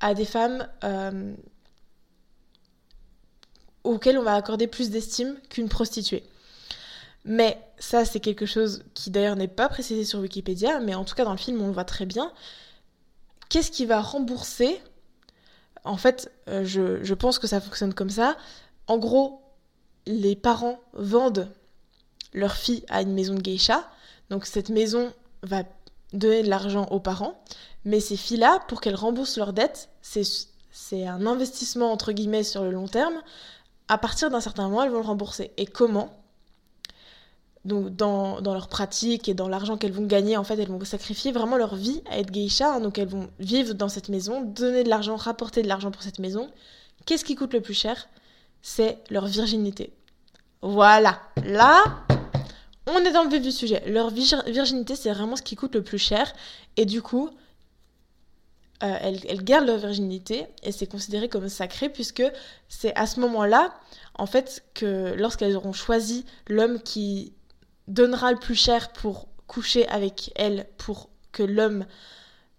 à 0.00 0.12
des 0.12 0.26
femmes 0.26 0.68
euh, 0.84 1.32
auquel 3.82 4.18
on 4.18 4.22
va 4.22 4.34
accorder 4.34 4.66
plus 4.66 4.90
d'estime 4.90 5.36
qu'une 5.48 5.70
prostituée. 5.70 6.22
Mais 7.24 7.58
ça, 7.78 8.04
c'est 8.04 8.20
quelque 8.20 8.44
chose 8.44 8.84
qui 8.92 9.10
d'ailleurs 9.10 9.36
n'est 9.36 9.48
pas 9.48 9.70
précisé 9.70 10.04
sur 10.04 10.18
Wikipédia, 10.20 10.80
mais 10.80 10.94
en 10.94 11.04
tout 11.04 11.14
cas 11.14 11.24
dans 11.24 11.32
le 11.32 11.38
film, 11.38 11.62
on 11.62 11.68
le 11.68 11.72
voit 11.72 11.84
très 11.84 12.04
bien. 12.04 12.30
Qu'est-ce 13.48 13.70
qui 13.70 13.86
va 13.86 14.02
rembourser? 14.02 14.82
En 15.84 15.96
fait, 15.96 16.30
euh, 16.48 16.64
je, 16.64 17.14
pense 17.14 17.38
que 17.38 17.46
ça 17.46 17.58
fonctionne 17.58 17.94
comme 17.94 18.10
ça. 18.10 18.36
En 18.86 18.98
gros, 18.98 19.41
les 20.06 20.36
parents 20.36 20.80
vendent 20.92 21.48
leur 22.32 22.54
fille 22.54 22.84
à 22.88 23.02
une 23.02 23.12
maison 23.12 23.34
de 23.34 23.40
geisha. 23.40 23.88
Donc 24.30 24.46
cette 24.46 24.70
maison 24.70 25.12
va 25.42 25.64
donner 26.12 26.42
de 26.42 26.48
l'argent 26.48 26.86
aux 26.90 27.00
parents. 27.00 27.42
Mais 27.84 28.00
ces 28.00 28.16
filles-là, 28.16 28.60
pour 28.68 28.80
qu'elles 28.80 28.94
remboursent 28.94 29.36
leurs 29.36 29.52
dettes, 29.52 29.88
c'est 30.02 31.06
un 31.06 31.26
investissement 31.26 31.92
entre 31.92 32.12
guillemets 32.12 32.44
sur 32.44 32.62
le 32.62 32.70
long 32.70 32.88
terme. 32.88 33.14
À 33.88 33.98
partir 33.98 34.30
d'un 34.30 34.40
certain 34.40 34.68
moment, 34.68 34.82
elles 34.84 34.90
vont 34.90 35.00
le 35.00 35.06
rembourser. 35.06 35.50
Et 35.56 35.66
comment? 35.66 36.16
Donc 37.64 37.94
dans, 37.94 38.40
leur 38.40 38.68
pratique 38.68 39.28
et 39.28 39.34
dans 39.34 39.48
l'argent 39.48 39.76
qu'elles 39.76 39.92
vont 39.92 40.06
gagner, 40.06 40.36
en 40.36 40.44
fait, 40.44 40.58
elles 40.58 40.68
vont 40.68 40.84
sacrifier 40.84 41.30
vraiment 41.30 41.56
leur 41.56 41.76
vie 41.76 42.02
à 42.10 42.18
être 42.18 42.30
geisha. 42.30 42.74
Hein. 42.74 42.80
donc 42.80 42.98
elles 42.98 43.08
vont 43.08 43.30
vivre 43.38 43.74
dans 43.74 43.88
cette 43.88 44.08
maison, 44.08 44.42
donner 44.42 44.84
de 44.84 44.88
l'argent, 44.88 45.16
rapporter 45.16 45.62
de 45.62 45.68
l'argent 45.68 45.90
pour 45.90 46.02
cette 46.02 46.18
maison. 46.18 46.50
Qu'est-ce 47.06 47.24
qui 47.24 47.34
coûte 47.34 47.52
le 47.52 47.60
plus 47.60 47.74
cher? 47.74 48.08
C'est 48.62 48.98
leur 49.10 49.26
virginité. 49.26 49.92
Voilà. 50.62 51.20
Là, 51.44 51.82
on 52.86 52.98
est 52.98 53.12
dans 53.12 53.24
le 53.24 53.28
vif 53.28 53.42
du 53.42 53.52
sujet. 53.52 53.82
Leur 53.86 54.10
virginité, 54.10 54.96
c'est 54.96 55.12
vraiment 55.12 55.36
ce 55.36 55.42
qui 55.42 55.56
coûte 55.56 55.74
le 55.74 55.82
plus 55.82 55.98
cher. 55.98 56.32
Et 56.76 56.86
du 56.86 57.02
coup, 57.02 57.30
euh, 58.82 58.96
elles, 59.00 59.44
gardent 59.44 59.66
leur 59.66 59.78
virginité 59.78 60.46
et 60.64 60.72
c'est 60.72 60.88
considéré 60.88 61.28
comme 61.28 61.48
sacré 61.48 61.88
puisque 61.88 62.24
c'est 62.68 62.94
à 62.96 63.06
ce 63.06 63.20
moment-là, 63.20 63.74
en 64.14 64.26
fait, 64.26 64.64
que 64.74 65.14
lorsqu'elles 65.16 65.56
auront 65.56 65.72
choisi 65.72 66.24
l'homme 66.48 66.80
qui 66.80 67.32
donnera 67.86 68.32
le 68.32 68.38
plus 68.38 68.56
cher 68.56 68.92
pour 68.92 69.28
coucher 69.46 69.86
avec 69.88 70.32
elle 70.34 70.66
pour 70.78 71.10
que 71.30 71.44
l'homme 71.44 71.86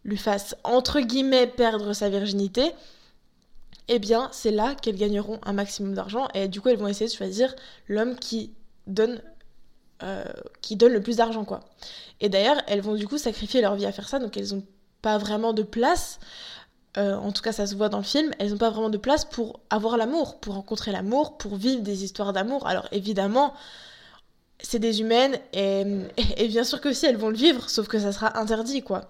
lui 0.06 0.18
fasse 0.18 0.56
entre 0.64 1.02
guillemets 1.02 1.48
perdre 1.48 1.94
sa 1.94 2.10
virginité, 2.10 2.72
eh 3.88 4.00
bien 4.00 4.30
c'est 4.32 4.52
là 4.52 4.76
qu'elles 4.76 4.98
gagneront 4.98 5.40
un 5.44 5.54
maximum 5.54 5.94
d'argent 5.94 6.28
et 6.34 6.48
du 6.48 6.62
coup 6.62 6.70
elles 6.70 6.78
vont 6.78 6.88
essayer 6.88 7.10
de 7.10 7.16
choisir 7.16 7.56
l'homme 7.88 8.16
qui 8.16 8.54
donne 8.88 9.22
euh, 10.02 10.26
qui 10.62 10.76
donne 10.76 10.94
le 10.94 11.02
plus 11.02 11.18
d'argent 11.18 11.46
quoi. 11.46 11.62
Et 12.22 12.30
d'ailleurs 12.30 12.58
elles 12.68 12.82
vont 12.82 12.96
du 12.96 13.08
coup 13.08 13.18
sacrifier 13.18 13.62
leur 13.62 13.76
vie 13.76 13.86
à 13.86 13.92
faire 13.92 14.08
ça 14.08 14.20
donc 14.20 14.38
elles 14.38 14.54
n'ont 14.54 14.66
pas 15.02 15.18
vraiment 15.20 15.54
de 15.54 15.62
place. 15.64 16.20
Euh, 16.98 17.16
en 17.16 17.32
tout 17.32 17.42
cas, 17.42 17.52
ça 17.52 17.66
se 17.66 17.74
voit 17.74 17.90
dans 17.90 17.98
le 17.98 18.04
film, 18.04 18.32
elles 18.38 18.52
n'ont 18.52 18.58
pas 18.58 18.70
vraiment 18.70 18.92
de 18.92 19.00
place 19.00 19.26
pour 19.26 19.62
avoir 19.72 19.98
l'amour, 19.98 20.40
pour 20.40 20.54
rencontrer 20.54 20.92
l'amour, 20.92 21.40
pour 21.40 21.56
vivre 21.56 21.82
des 21.82 22.04
histoires 22.04 22.34
d'amour. 22.34 22.68
Alors 22.68 22.88
évidemment, 22.92 23.56
c'est 24.60 24.78
des 24.80 25.02
humaines 25.02 25.38
et, 25.54 25.84
et, 26.38 26.48
bien 26.48 26.64
sûr 26.64 26.82
que 26.82 26.94
si 26.94 27.08
elles 27.08 27.18
vont 27.18 27.30
le 27.30 27.36
vivre, 27.36 27.70
sauf 27.70 27.88
que 27.88 28.00
ça 28.00 28.12
sera 28.12 28.38
interdit 28.40 28.84
quoi. 28.84 29.10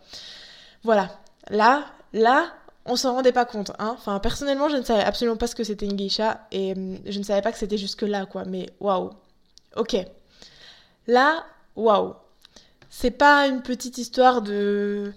Voilà, 0.83 1.09
là, 1.49 1.85
là, 2.13 2.53
on 2.85 2.95
s'en 2.95 3.13
rendait 3.13 3.31
pas 3.31 3.45
compte. 3.45 3.71
Hein. 3.79 3.95
Enfin, 3.97 4.19
personnellement, 4.19 4.69
je 4.69 4.77
ne 4.77 4.83
savais 4.83 5.03
absolument 5.03 5.37
pas 5.37 5.47
ce 5.47 5.55
que 5.55 5.63
c'était 5.63 5.85
une 5.85 5.95
geisha 5.95 6.47
et 6.51 6.73
hum, 6.73 6.99
je 7.05 7.17
ne 7.17 7.23
savais 7.23 7.41
pas 7.41 7.51
que 7.51 7.57
c'était 7.57 7.77
jusque 7.77 8.01
là 8.01 8.25
quoi. 8.25 8.45
Mais 8.45 8.69
waouh, 8.79 9.11
ok. 9.75 9.95
Là, 11.07 11.45
waouh. 11.75 12.13
C'est 12.89 13.11
pas 13.11 13.47
une 13.47 13.61
petite 13.61 13.97
histoire 13.97 14.41
de 14.41 15.13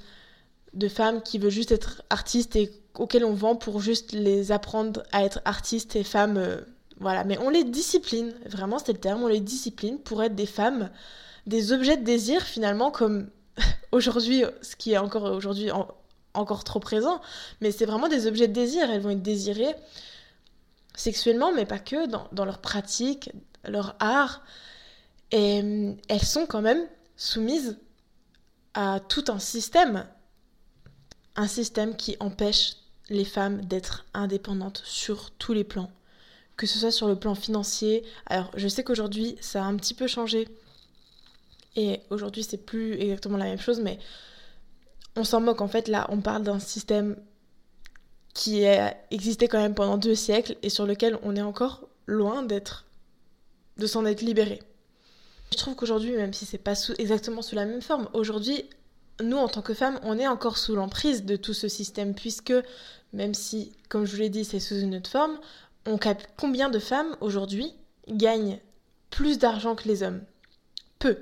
de 0.74 0.88
femmes 0.88 1.22
qui 1.22 1.38
veulent 1.38 1.50
juste 1.50 1.72
être 1.72 2.02
artistes 2.10 2.54
et 2.56 2.70
auxquelles 2.94 3.24
on 3.24 3.34
vend 3.34 3.56
pour 3.56 3.80
juste 3.80 4.12
les 4.12 4.52
apprendre 4.52 5.02
à 5.12 5.24
être 5.24 5.40
artistes 5.44 5.96
et 5.96 6.04
femmes. 6.04 6.36
Euh, 6.36 6.60
voilà, 6.98 7.24
mais 7.24 7.38
on 7.38 7.50
les 7.50 7.64
discipline, 7.64 8.32
vraiment 8.46 8.78
c'est 8.78 8.92
le 8.92 8.98
terme, 8.98 9.22
on 9.22 9.28
les 9.28 9.40
discipline 9.40 9.98
pour 9.98 10.22
être 10.22 10.34
des 10.34 10.46
femmes, 10.46 10.90
des 11.46 11.72
objets 11.72 11.98
de 11.98 12.04
désir 12.04 12.42
finalement, 12.42 12.90
comme 12.90 13.28
aujourd'hui, 13.92 14.44
ce 14.62 14.76
qui 14.76 14.92
est 14.92 14.98
encore 14.98 15.24
aujourd'hui 15.24 15.70
encore 16.36 16.64
trop 16.64 16.80
présent, 16.80 17.20
mais 17.60 17.70
c'est 17.72 17.86
vraiment 17.86 18.08
des 18.08 18.26
objets 18.26 18.48
de 18.48 18.52
désir, 18.52 18.90
elles 18.90 19.00
vont 19.00 19.10
être 19.10 19.22
désirées 19.22 19.74
sexuellement, 20.94 21.52
mais 21.52 21.66
pas 21.66 21.78
que, 21.78 22.06
dans, 22.06 22.44
leur 22.44 22.58
pratique, 22.58 23.30
leur 23.64 23.96
art, 24.00 24.42
et 25.30 25.60
hum, 25.60 25.96
elles 26.08 26.24
sont 26.24 26.46
quand 26.46 26.62
même 26.62 26.86
soumises 27.16 27.78
à 28.74 29.00
tout 29.00 29.24
un 29.28 29.38
système, 29.38 30.06
un 31.34 31.48
système 31.48 31.96
qui 31.96 32.16
empêche 32.20 32.76
les 33.08 33.24
femmes 33.24 33.64
d'être 33.64 34.06
indépendantes 34.14 34.82
sur 34.84 35.30
tous 35.32 35.52
les 35.52 35.64
plans 35.64 35.90
que 36.56 36.66
ce 36.66 36.78
soit 36.78 36.90
sur 36.90 37.08
le 37.08 37.16
plan 37.16 37.34
financier. 37.34 38.04
Alors, 38.26 38.50
je 38.56 38.68
sais 38.68 38.82
qu'aujourd'hui, 38.82 39.36
ça 39.40 39.62
a 39.62 39.66
un 39.66 39.76
petit 39.76 39.94
peu 39.94 40.06
changé. 40.06 40.48
Et 41.76 42.00
aujourd'hui, 42.10 42.42
c'est 42.42 42.64
plus 42.64 42.94
exactement 42.94 43.36
la 43.36 43.44
même 43.44 43.60
chose, 43.60 43.80
mais 43.80 43.98
on 45.16 45.24
s'en 45.24 45.40
moque. 45.40 45.60
En 45.60 45.68
fait, 45.68 45.88
là, 45.88 46.06
on 46.10 46.20
parle 46.20 46.42
d'un 46.42 46.60
système 46.60 47.16
qui 48.34 48.66
a 48.66 48.96
existé 49.10 49.48
quand 49.48 49.58
même 49.60 49.74
pendant 49.74 49.96
deux 49.96 50.14
siècles 50.14 50.56
et 50.62 50.70
sur 50.70 50.86
lequel 50.86 51.18
on 51.22 51.34
est 51.36 51.42
encore 51.42 51.88
loin 52.06 52.42
d'être. 52.42 52.84
de 53.78 53.86
s'en 53.86 54.06
être 54.06 54.22
libéré. 54.22 54.62
Je 55.52 55.56
trouve 55.58 55.74
qu'aujourd'hui, 55.74 56.12
même 56.12 56.32
si 56.32 56.44
c'est 56.44 56.58
pas 56.58 56.74
exactement 56.98 57.42
sous 57.42 57.54
la 57.54 57.66
même 57.66 57.82
forme, 57.82 58.08
aujourd'hui, 58.14 58.64
nous, 59.22 59.36
en 59.36 59.48
tant 59.48 59.62
que 59.62 59.74
femmes, 59.74 59.98
on 60.02 60.18
est 60.18 60.26
encore 60.26 60.58
sous 60.58 60.74
l'emprise 60.74 61.24
de 61.24 61.36
tout 61.36 61.54
ce 61.54 61.68
système, 61.68 62.14
puisque, 62.14 62.52
même 63.12 63.34
si, 63.34 63.72
comme 63.88 64.04
je 64.04 64.12
vous 64.12 64.22
l'ai 64.22 64.28
dit, 64.28 64.44
c'est 64.44 64.60
sous 64.60 64.76
une 64.76 64.96
autre 64.96 65.10
forme, 65.10 65.38
on 65.86 65.98
capte 65.98 66.28
combien 66.36 66.68
de 66.68 66.78
femmes 66.78 67.16
aujourd'hui 67.20 67.72
gagnent 68.08 68.58
plus 69.10 69.38
d'argent 69.38 69.74
que 69.76 69.88
les 69.88 70.02
hommes? 70.02 70.22
Peu. 70.98 71.18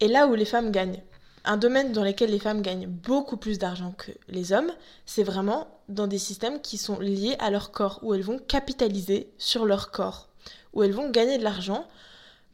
Et 0.00 0.08
là 0.08 0.26
où 0.26 0.34
les 0.34 0.44
femmes 0.44 0.70
gagnent, 0.70 1.02
un 1.44 1.56
domaine 1.56 1.92
dans 1.92 2.04
lequel 2.04 2.30
les 2.30 2.38
femmes 2.38 2.62
gagnent 2.62 2.86
beaucoup 2.86 3.36
plus 3.36 3.58
d'argent 3.58 3.92
que 3.96 4.12
les 4.28 4.52
hommes, 4.52 4.72
c'est 5.06 5.24
vraiment 5.24 5.68
dans 5.88 6.06
des 6.06 6.18
systèmes 6.18 6.60
qui 6.60 6.78
sont 6.78 6.98
liés 6.98 7.36
à 7.38 7.50
leur 7.50 7.72
corps, 7.72 7.98
où 8.02 8.14
elles 8.14 8.22
vont 8.22 8.38
capitaliser 8.38 9.32
sur 9.38 9.66
leur 9.66 9.90
corps, 9.90 10.28
où 10.72 10.82
elles 10.82 10.92
vont 10.92 11.10
gagner 11.10 11.38
de 11.38 11.44
l'argent 11.44 11.86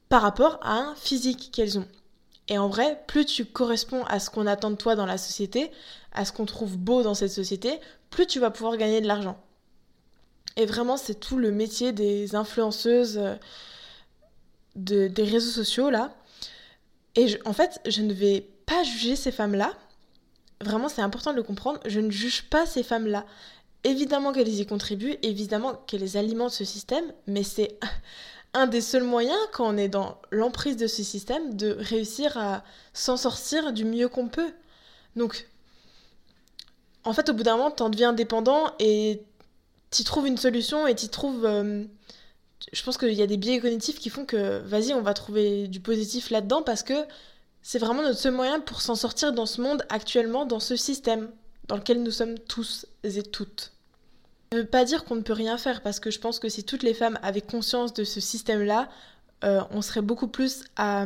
par 0.08 0.22
rapport 0.22 0.58
à 0.62 0.74
un 0.74 0.94
physique 0.94 1.50
qu'elles 1.52 1.78
ont. 1.78 1.86
Et 2.48 2.56
en 2.56 2.68
vrai, 2.68 3.02
plus 3.06 3.26
tu 3.26 3.44
corresponds 3.44 4.04
à 4.04 4.20
ce 4.20 4.30
qu'on 4.30 4.46
attend 4.46 4.70
de 4.70 4.76
toi 4.76 4.94
dans 4.94 5.04
la 5.04 5.18
société, 5.18 5.70
à 6.12 6.24
ce 6.24 6.32
qu'on 6.32 6.46
trouve 6.46 6.78
beau 6.78 7.02
dans 7.02 7.14
cette 7.14 7.30
société, 7.30 7.78
plus 8.08 8.26
tu 8.26 8.40
vas 8.40 8.50
pouvoir 8.50 8.78
gagner 8.78 9.02
de 9.02 9.06
l'argent. 9.06 9.38
Et 10.56 10.64
vraiment, 10.64 10.96
c'est 10.96 11.20
tout 11.20 11.36
le 11.36 11.50
métier 11.50 11.92
des 11.92 12.34
influenceuses 12.34 13.18
euh, 13.18 13.34
de, 14.76 15.08
des 15.08 15.24
réseaux 15.24 15.50
sociaux, 15.50 15.90
là. 15.90 16.10
Et 17.16 17.38
en 17.44 17.52
fait, 17.52 17.80
je 17.86 18.00
ne 18.00 18.14
vais 18.14 18.48
pas 18.68 18.82
juger 18.82 19.16
ces 19.16 19.32
femmes-là. 19.32 19.72
Vraiment, 20.60 20.88
c'est 20.88 21.02
important 21.02 21.32
de 21.32 21.36
le 21.36 21.42
comprendre. 21.42 21.80
Je 21.86 22.00
ne 22.00 22.10
juge 22.10 22.44
pas 22.50 22.66
ces 22.66 22.82
femmes-là. 22.82 23.24
Évidemment 23.84 24.32
qu'elles 24.32 24.48
y 24.48 24.66
contribuent, 24.66 25.16
évidemment 25.22 25.74
qu'elles 25.86 26.16
alimentent 26.16 26.52
ce 26.52 26.64
système, 26.64 27.04
mais 27.26 27.42
c'est 27.42 27.78
un 28.54 28.66
des 28.66 28.80
seuls 28.80 29.04
moyens, 29.04 29.38
quand 29.52 29.66
on 29.66 29.76
est 29.76 29.88
dans 29.88 30.20
l'emprise 30.30 30.76
de 30.76 30.86
ce 30.86 31.02
système, 31.02 31.54
de 31.54 31.76
réussir 31.78 32.36
à 32.36 32.64
s'en 32.92 33.16
sortir 33.16 33.72
du 33.72 33.84
mieux 33.84 34.08
qu'on 34.08 34.28
peut. 34.28 34.52
Donc, 35.16 35.48
en 37.04 37.12
fait, 37.12 37.28
au 37.28 37.32
bout 37.34 37.42
d'un 37.42 37.56
moment, 37.56 37.70
t'en 37.70 37.88
deviens 37.88 38.12
dépendant 38.12 38.72
et 38.78 39.22
tu 39.90 40.04
trouves 40.04 40.26
une 40.26 40.36
solution 40.36 40.86
et 40.86 40.94
tu 40.94 41.08
trouves. 41.08 41.44
Euh, 41.44 41.84
je 42.72 42.82
pense 42.82 42.98
qu'il 42.98 43.12
y 43.12 43.22
a 43.22 43.26
des 43.26 43.36
biais 43.36 43.60
cognitifs 43.60 43.98
qui 43.98 44.10
font 44.10 44.26
que, 44.26 44.58
vas-y, 44.58 44.92
on 44.92 45.00
va 45.00 45.14
trouver 45.14 45.68
du 45.68 45.80
positif 45.80 46.30
là-dedans 46.30 46.62
parce 46.62 46.82
que 46.82 46.94
c'est 47.70 47.78
vraiment 47.78 48.02
notre 48.02 48.18
seul 48.18 48.32
moyen 48.32 48.60
pour 48.60 48.80
s'en 48.80 48.94
sortir 48.94 49.34
dans 49.34 49.44
ce 49.44 49.60
monde 49.60 49.84
actuellement, 49.90 50.46
dans 50.46 50.58
ce 50.58 50.74
système 50.74 51.28
dans 51.66 51.76
lequel 51.76 52.02
nous 52.02 52.10
sommes 52.10 52.38
tous 52.38 52.86
et 53.04 53.22
toutes. 53.22 53.72
Ça 54.50 54.56
ne 54.56 54.62
veut 54.62 54.66
pas 54.66 54.86
dire 54.86 55.04
qu'on 55.04 55.16
ne 55.16 55.20
peut 55.20 55.34
rien 55.34 55.58
faire 55.58 55.82
parce 55.82 56.00
que 56.00 56.10
je 56.10 56.18
pense 56.18 56.38
que 56.38 56.48
si 56.48 56.64
toutes 56.64 56.82
les 56.82 56.94
femmes 56.94 57.18
avaient 57.22 57.42
conscience 57.42 57.92
de 57.92 58.04
ce 58.04 58.20
système-là, 58.20 58.88
euh, 59.44 59.60
on 59.70 59.82
serait 59.82 60.00
beaucoup 60.00 60.28
plus 60.28 60.64
à 60.76 61.04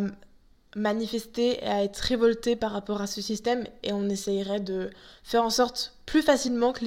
manifester 0.77 1.65
et 1.65 1.67
à 1.67 1.83
être 1.83 1.99
révolté 1.99 2.55
par 2.55 2.71
rapport 2.71 3.03
à 3.03 3.09
ce 3.09 3.21
système 3.21 3.67
et 3.83 3.93
on 3.93 4.09
essayerait 4.09 4.61
de 4.61 4.91
faire 5.25 5.43
en 5.43 5.51
sorte 5.51 5.97
plus 6.07 6.23
facilement 6.23 6.73
que 6.73 6.85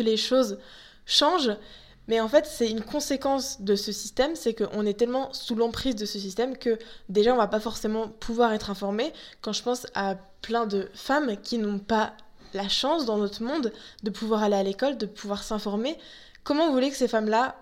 les, 0.00 0.16
choses 0.16 0.58
change. 1.04 1.50
Mais 2.08 2.20
en 2.20 2.28
fait, 2.28 2.46
c'est 2.46 2.70
une 2.70 2.82
conséquence 2.82 3.60
de 3.62 3.76
ce 3.76 3.90
système, 3.92 4.36
c'est 4.36 4.54
qu'on 4.54 4.84
est 4.84 4.98
tellement 4.98 5.32
sous 5.32 5.54
l'emprise 5.54 5.96
de 5.96 6.04
ce 6.04 6.18
système 6.18 6.56
que 6.56 6.78
déjà, 7.08 7.32
on 7.32 7.36
va 7.36 7.46
pas 7.46 7.60
forcément 7.60 8.08
pouvoir 8.08 8.52
être 8.52 8.70
informé. 8.70 9.12
Quand 9.40 9.52
je 9.52 9.62
pense 9.62 9.86
à 9.94 10.16
plein 10.42 10.66
de 10.66 10.88
femmes 10.92 11.36
qui 11.42 11.58
n'ont 11.58 11.78
pas 11.78 12.14
la 12.52 12.68
chance 12.68 13.06
dans 13.06 13.16
notre 13.16 13.42
monde 13.42 13.72
de 14.02 14.10
pouvoir 14.10 14.42
aller 14.42 14.56
à 14.56 14.62
l'école, 14.62 14.98
de 14.98 15.06
pouvoir 15.06 15.42
s'informer, 15.42 15.98
comment 16.44 16.66
vous 16.66 16.72
voulez 16.72 16.90
que 16.90 16.96
ces 16.96 17.08
femmes-là 17.08 17.56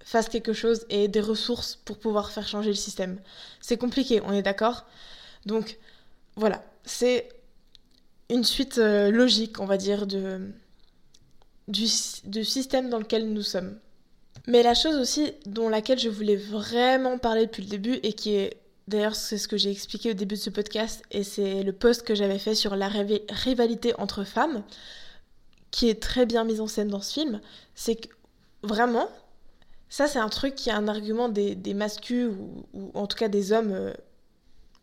fassent 0.00 0.30
quelque 0.30 0.52
chose 0.54 0.86
et 0.88 1.06
des 1.08 1.20
ressources 1.20 1.76
pour 1.76 1.98
pouvoir 1.98 2.30
faire 2.30 2.48
changer 2.48 2.70
le 2.70 2.76
système? 2.76 3.20
C'est 3.60 3.76
compliqué, 3.76 4.22
on 4.24 4.32
est 4.32 4.42
d'accord? 4.42 4.86
Donc 5.44 5.78
voilà, 6.36 6.62
c'est 6.84 7.28
une 8.30 8.44
suite 8.44 8.78
euh, 8.78 9.10
logique, 9.10 9.60
on 9.60 9.66
va 9.66 9.76
dire, 9.76 10.06
de, 10.06 10.52
du, 11.68 11.86
système 11.86 12.90
dans 12.90 12.98
lequel 12.98 13.32
nous 13.32 13.42
sommes. 13.42 13.78
Mais 14.46 14.62
la 14.62 14.74
chose 14.74 14.96
aussi 14.96 15.32
dont 15.46 15.68
laquelle 15.68 15.98
je 15.98 16.08
voulais 16.08 16.36
vraiment 16.36 17.18
parler 17.18 17.46
depuis 17.46 17.62
le 17.62 17.68
début 17.68 18.00
et 18.02 18.12
qui 18.12 18.34
est 18.34 18.56
d'ailleurs 18.88 19.14
c'est 19.14 19.38
ce 19.38 19.46
que 19.46 19.56
j'ai 19.56 19.70
expliqué 19.70 20.10
au 20.10 20.14
début 20.14 20.34
de 20.34 20.40
ce 20.40 20.50
podcast 20.50 21.04
et 21.12 21.22
c'est 21.22 21.62
le 21.62 21.72
post 21.72 22.02
que 22.02 22.16
j'avais 22.16 22.40
fait 22.40 22.56
sur 22.56 22.74
la 22.74 22.88
rivalité 22.88 23.94
entre 23.98 24.24
femmes 24.24 24.64
qui 25.72 25.88
est 25.88 26.00
très 26.00 26.26
bien 26.26 26.44
mise 26.44 26.60
en 26.60 26.68
scène 26.68 26.88
dans 26.88 27.00
ce 27.00 27.12
film, 27.12 27.40
c'est 27.74 27.96
que 27.96 28.08
vraiment 28.62 29.08
Ça, 29.88 30.06
c'est 30.06 30.20
un 30.20 30.28
truc 30.28 30.54
qui 30.54 30.68
est 30.68 30.72
un 30.72 30.88
argument 30.88 31.28
des, 31.28 31.54
des 31.54 31.74
masculins 31.74 32.32
ou, 32.72 32.90
en 32.94 33.06
tout 33.06 33.16
cas 33.16 33.28
des 33.28 33.52
hommes. 33.52 33.92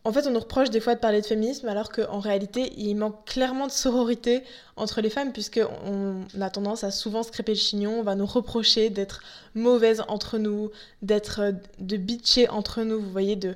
En 0.02 0.12
fait, 0.12 0.26
on 0.26 0.30
nous 0.30 0.40
reproche 0.40 0.70
des 0.70 0.80
fois 0.80 0.94
de 0.94 1.00
parler 1.00 1.20
de 1.20 1.26
féminisme 1.26 1.68
alors 1.68 1.92
qu'en 1.92 2.20
réalité, 2.20 2.72
il 2.78 2.94
manque 2.94 3.26
clairement 3.26 3.66
de 3.66 3.72
sororité 3.72 4.42
entre 4.76 5.02
les 5.02 5.10
femmes 5.10 5.32
puisque 5.32 5.60
on 5.84 6.24
a 6.40 6.48
tendance 6.48 6.84
à 6.84 6.90
souvent 6.90 7.22
se 7.22 7.30
crêper 7.30 7.52
le 7.52 7.58
chignon, 7.58 8.00
on 8.00 8.02
va 8.02 8.14
nous 8.14 8.24
reprocher 8.24 8.88
d'être 8.88 9.22
mauvaises 9.54 10.02
entre 10.08 10.38
nous, 10.38 10.70
d'être 11.02 11.40
euh, 11.40 11.52
de 11.80 11.98
bitcher 11.98 12.48
entre 12.48 12.82
nous, 12.82 12.98
vous 12.98 13.10
voyez, 13.10 13.36
de, 13.36 13.54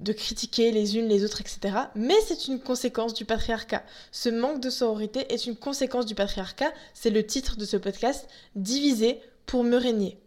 de 0.00 0.12
critiquer 0.12 0.72
les 0.72 0.98
unes 0.98 1.06
les 1.06 1.24
autres, 1.24 1.40
etc. 1.40 1.60
Mais 1.94 2.16
c'est 2.26 2.48
une 2.48 2.58
conséquence 2.58 3.14
du 3.14 3.24
patriarcat. 3.24 3.84
Ce 4.10 4.28
manque 4.28 4.60
de 4.60 4.70
sororité 4.70 5.32
est 5.32 5.46
une 5.46 5.56
conséquence 5.56 6.06
du 6.06 6.16
patriarcat. 6.16 6.72
C'est 6.94 7.10
le 7.10 7.24
titre 7.24 7.56
de 7.56 7.64
ce 7.64 7.76
podcast, 7.76 8.28
Diviser 8.56 9.20
pour 9.46 9.62
me 9.62 9.76
régner. 9.76 10.18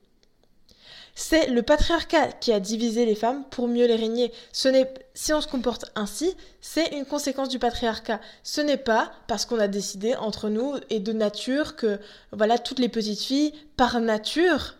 C'est 1.21 1.47
le 1.47 1.63
patriarcat 1.63 2.31
qui 2.31 2.53
a 2.53 2.61
divisé 2.61 3.05
les 3.05 3.13
femmes 3.13 3.43
pour 3.49 3.67
mieux 3.67 3.85
les 3.85 3.97
régner. 3.97 4.31
Ce 4.53 4.69
n'est, 4.69 4.93
si 5.13 5.33
on 5.33 5.41
se 5.41 5.49
comporte 5.49 5.91
ainsi, 5.95 6.33
c'est 6.61 6.95
une 6.95 7.03
conséquence 7.03 7.49
du 7.49 7.59
patriarcat. 7.59 8.21
Ce 8.41 8.61
n'est 8.61 8.77
pas 8.77 9.11
parce 9.27 9.43
qu'on 9.43 9.59
a 9.59 9.67
décidé 9.67 10.15
entre 10.15 10.47
nous 10.47 10.75
et 10.89 11.01
de 11.01 11.11
nature 11.11 11.75
que, 11.75 11.99
voilà, 12.31 12.57
toutes 12.57 12.79
les 12.79 12.87
petites 12.87 13.19
filles, 13.19 13.53
par 13.75 13.99
nature, 13.99 14.75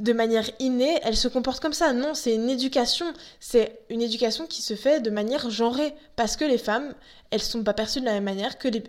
de 0.00 0.12
manière 0.12 0.50
innée, 0.58 0.98
elles 1.04 1.16
se 1.16 1.28
comportent 1.28 1.62
comme 1.62 1.72
ça. 1.72 1.92
Non, 1.92 2.14
c'est 2.14 2.34
une 2.34 2.50
éducation. 2.50 3.06
C'est 3.38 3.78
une 3.88 4.02
éducation 4.02 4.48
qui 4.48 4.62
se 4.62 4.74
fait 4.74 5.00
de 5.00 5.10
manière 5.10 5.48
genrée. 5.48 5.94
Parce 6.16 6.34
que 6.34 6.44
les 6.44 6.58
femmes, 6.58 6.92
elles 7.30 7.40
sont 7.40 7.62
pas 7.62 7.72
perçues 7.72 8.00
de 8.00 8.06
la 8.06 8.14
même 8.14 8.24
manière 8.24 8.58
que 8.58 8.66
les, 8.66 8.82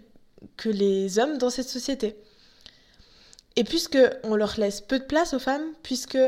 que 0.57 0.69
les 0.69 1.19
hommes 1.19 1.37
dans 1.37 1.51
cette 1.51 1.69
société. 1.69 2.15
Et 3.57 3.63
puisque 3.63 3.97
on 4.23 4.35
leur 4.35 4.59
laisse 4.59 4.81
peu 4.81 4.99
de 4.99 5.03
place 5.03 5.33
aux 5.33 5.39
femmes, 5.39 5.73
puisque 5.81 6.19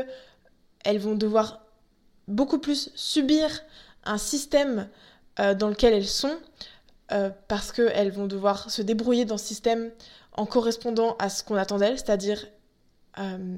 elles 0.84 0.98
vont 0.98 1.14
devoir 1.14 1.64
beaucoup 2.26 2.58
plus 2.58 2.90
subir 2.96 3.48
un 4.04 4.18
système 4.18 4.88
euh, 5.38 5.54
dans 5.54 5.68
lequel 5.68 5.94
elles 5.94 6.08
sont, 6.08 6.36
euh, 7.12 7.30
parce 7.46 7.70
qu'elles 7.70 8.10
vont 8.10 8.26
devoir 8.26 8.68
se 8.68 8.82
débrouiller 8.82 9.24
dans 9.24 9.38
ce 9.38 9.46
système 9.46 9.92
en 10.32 10.44
correspondant 10.44 11.16
à 11.20 11.28
ce 11.28 11.44
qu'on 11.44 11.54
attend 11.54 11.78
d'elles, 11.78 11.98
c'est-à-dire 11.98 12.46
euh, 13.18 13.56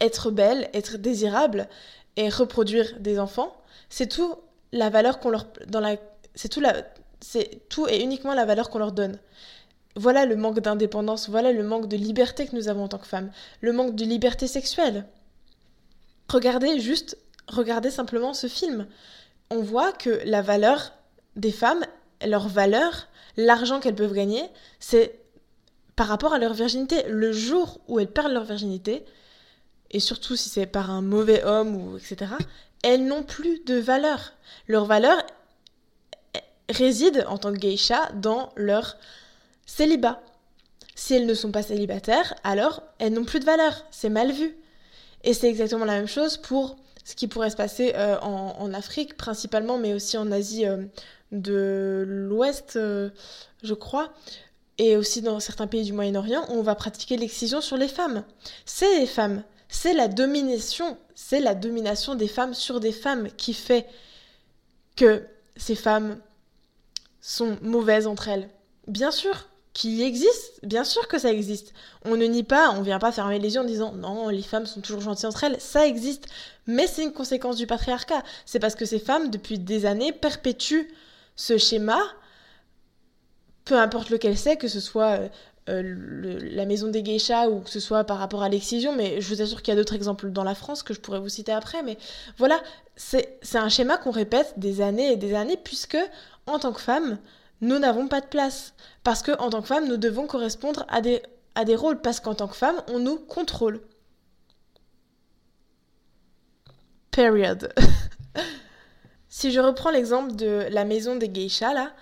être 0.00 0.32
belle, 0.32 0.68
être 0.74 0.96
désirable 0.96 1.68
et 2.16 2.28
reproduire 2.28 2.98
des 2.98 3.20
enfants. 3.20 3.56
C'est 3.88 4.08
tout 4.08 4.34
la 4.72 4.90
valeur 4.90 5.20
qu'on 5.20 5.30
leur 5.30 5.46
dans 5.68 5.96
c'est 6.34 6.48
tout 6.48 6.62
c'est 7.20 7.68
tout 7.68 7.86
et 7.88 8.02
uniquement 8.02 8.34
la 8.34 8.44
valeur 8.44 8.68
qu'on 8.68 8.80
leur 8.80 8.90
donne. 8.90 9.18
Voilà 9.96 10.26
le 10.26 10.36
manque 10.36 10.60
d'indépendance, 10.60 11.28
voilà 11.28 11.52
le 11.52 11.62
manque 11.62 11.88
de 11.88 11.96
liberté 11.96 12.46
que 12.46 12.56
nous 12.56 12.68
avons 12.68 12.84
en 12.84 12.88
tant 12.88 12.98
que 12.98 13.06
femmes, 13.06 13.30
le 13.60 13.72
manque 13.72 13.94
de 13.94 14.04
liberté 14.04 14.46
sexuelle. 14.46 15.06
Regardez 16.28 16.80
juste, 16.80 17.16
regardez 17.46 17.90
simplement 17.90 18.34
ce 18.34 18.48
film. 18.48 18.86
On 19.50 19.62
voit 19.62 19.92
que 19.92 20.20
la 20.24 20.42
valeur 20.42 20.92
des 21.36 21.52
femmes, 21.52 21.84
leur 22.26 22.48
valeur, 22.48 23.06
l'argent 23.36 23.78
qu'elles 23.78 23.94
peuvent 23.94 24.14
gagner, 24.14 24.42
c'est 24.80 25.20
par 25.94 26.08
rapport 26.08 26.32
à 26.32 26.38
leur 26.38 26.54
virginité. 26.54 27.04
Le 27.08 27.32
jour 27.32 27.80
où 27.86 28.00
elles 28.00 28.10
perdent 28.10 28.32
leur 28.32 28.44
virginité, 28.44 29.04
et 29.90 30.00
surtout 30.00 30.34
si 30.34 30.48
c'est 30.48 30.66
par 30.66 30.90
un 30.90 31.02
mauvais 31.02 31.44
homme 31.44 31.76
ou 31.76 31.98
etc., 31.98 32.32
elles 32.82 33.06
n'ont 33.06 33.22
plus 33.22 33.62
de 33.64 33.76
valeur. 33.76 34.32
Leur 34.66 34.86
valeur 34.86 35.22
réside 36.68 37.24
en 37.28 37.38
tant 37.38 37.52
que 37.52 37.58
geisha 37.58 38.10
dans 38.14 38.50
leur 38.56 38.96
Célibat. 39.66 40.22
Si 40.94 41.14
elles 41.14 41.26
ne 41.26 41.34
sont 41.34 41.50
pas 41.50 41.62
célibataires, 41.62 42.34
alors 42.44 42.82
elles 42.98 43.12
n'ont 43.12 43.24
plus 43.24 43.40
de 43.40 43.44
valeur. 43.44 43.84
C'est 43.90 44.08
mal 44.08 44.32
vu. 44.32 44.56
Et 45.24 45.34
c'est 45.34 45.48
exactement 45.48 45.84
la 45.84 45.94
même 45.94 46.06
chose 46.06 46.36
pour 46.36 46.76
ce 47.04 47.14
qui 47.14 47.28
pourrait 47.28 47.50
se 47.50 47.56
passer 47.56 47.92
euh, 47.96 48.18
en, 48.20 48.72
Afrique 48.72 49.16
principalement, 49.16 49.78
mais 49.78 49.92
aussi 49.92 50.16
en 50.16 50.30
Asie 50.32 50.66
euh, 50.66 50.84
de 51.32 52.04
l'Ouest, 52.06 52.76
euh, 52.76 53.10
je 53.62 53.74
crois, 53.74 54.12
et 54.78 54.96
aussi 54.96 55.20
dans 55.22 55.40
certains 55.40 55.66
pays 55.66 55.84
du 55.84 55.92
Moyen-Orient, 55.92 56.46
où 56.48 56.54
on 56.54 56.62
va 56.62 56.74
pratiquer 56.74 57.16
l'excision 57.16 57.60
sur 57.60 57.76
les 57.76 57.88
femmes. 57.88 58.24
C'est 58.64 58.98
les 58.98 59.06
femmes, 59.06 59.42
c'est 59.68 59.92
la 59.92 60.08
domination, 60.08 60.96
c'est 61.14 61.40
la 61.40 61.54
domination 61.54 62.14
des 62.14 62.28
femmes 62.28 62.54
sur 62.54 62.80
des 62.80 62.92
femmes 62.92 63.28
qui 63.36 63.52
fait 63.52 63.86
que 64.96 65.26
ces 65.56 65.74
femmes 65.74 66.18
sont 67.20 67.58
mauvaises 67.62 68.06
entre 68.06 68.28
elles. 68.28 68.48
Bien 68.86 69.10
sûr, 69.10 69.48
qui 69.74 70.02
existe, 70.02 70.60
bien 70.62 70.84
sûr 70.84 71.08
que 71.08 71.18
ça 71.18 71.32
existe. 71.32 71.74
On 72.04 72.16
ne 72.16 72.24
nie 72.24 72.44
pas, 72.44 72.70
on 72.70 72.82
vient 72.82 73.00
pas 73.00 73.12
fermer 73.12 73.40
les 73.40 73.54
yeux 73.54 73.60
en 73.60 73.64
disant 73.64 73.92
non, 73.92 74.28
les 74.28 74.42
femmes 74.42 74.66
sont 74.66 74.80
toujours 74.80 75.02
gentilles 75.02 75.26
entre 75.26 75.44
elles, 75.44 75.60
ça 75.60 75.86
existe. 75.86 76.26
Mais 76.66 76.86
c'est 76.86 77.02
une 77.02 77.12
conséquence 77.12 77.56
du 77.56 77.66
patriarcat. 77.66 78.22
C'est 78.46 78.60
parce 78.60 78.76
que 78.76 78.86
ces 78.86 79.00
femmes, 79.00 79.30
depuis 79.30 79.58
des 79.58 79.84
années, 79.84 80.12
perpétuent 80.12 80.88
ce 81.34 81.58
schéma, 81.58 81.98
peu 83.64 83.76
importe 83.76 84.10
lequel 84.10 84.38
c'est, 84.38 84.56
que 84.56 84.68
ce 84.68 84.78
soit 84.78 85.18
euh, 85.18 85.28
euh, 85.68 86.38
la 86.52 86.66
maison 86.66 86.88
des 86.88 87.02
geishas 87.02 87.48
ou 87.48 87.60
que 87.60 87.70
ce 87.70 87.80
soit 87.80 88.04
par 88.04 88.18
rapport 88.18 88.44
à 88.44 88.48
l'excision, 88.48 88.94
mais 88.94 89.20
je 89.20 89.34
vous 89.34 89.42
assure 89.42 89.60
qu'il 89.60 89.72
y 89.72 89.76
a 89.76 89.80
d'autres 89.80 89.94
exemples 89.94 90.30
dans 90.30 90.44
la 90.44 90.54
France 90.54 90.84
que 90.84 90.94
je 90.94 91.00
pourrais 91.00 91.20
vous 91.20 91.28
citer 91.28 91.52
après, 91.52 91.82
mais 91.82 91.98
voilà, 92.38 92.62
c'est 92.96 93.38
un 93.54 93.68
schéma 93.68 93.96
qu'on 93.96 94.12
répète 94.12 94.54
des 94.56 94.82
années 94.82 95.12
et 95.12 95.16
des 95.16 95.34
années, 95.34 95.56
puisque 95.56 95.98
en 96.46 96.58
tant 96.58 96.72
que 96.72 96.80
femme, 96.80 97.18
nous 97.64 97.78
n'avons 97.78 98.08
pas 98.08 98.20
de 98.20 98.26
place. 98.26 98.74
Parce 99.02 99.22
que 99.22 99.32
en 99.38 99.50
tant 99.50 99.62
que 99.62 99.68
femme, 99.68 99.88
nous 99.88 99.96
devons 99.96 100.26
correspondre 100.26 100.84
à 100.88 101.00
des, 101.00 101.22
à 101.54 101.64
des 101.64 101.76
rôles. 101.76 102.00
Parce 102.00 102.20
qu'en 102.20 102.34
tant 102.34 102.48
que 102.48 102.56
femme, 102.56 102.80
on 102.88 102.98
nous 102.98 103.16
contrôle. 103.16 103.80
Period. 107.10 107.72
si 109.28 109.50
je 109.50 109.60
reprends 109.60 109.90
l'exemple 109.90 110.34
de 110.36 110.66
la 110.70 110.84
maison 110.84 111.16
des 111.16 111.32
geishas, 111.32 111.74
là, 111.74 111.92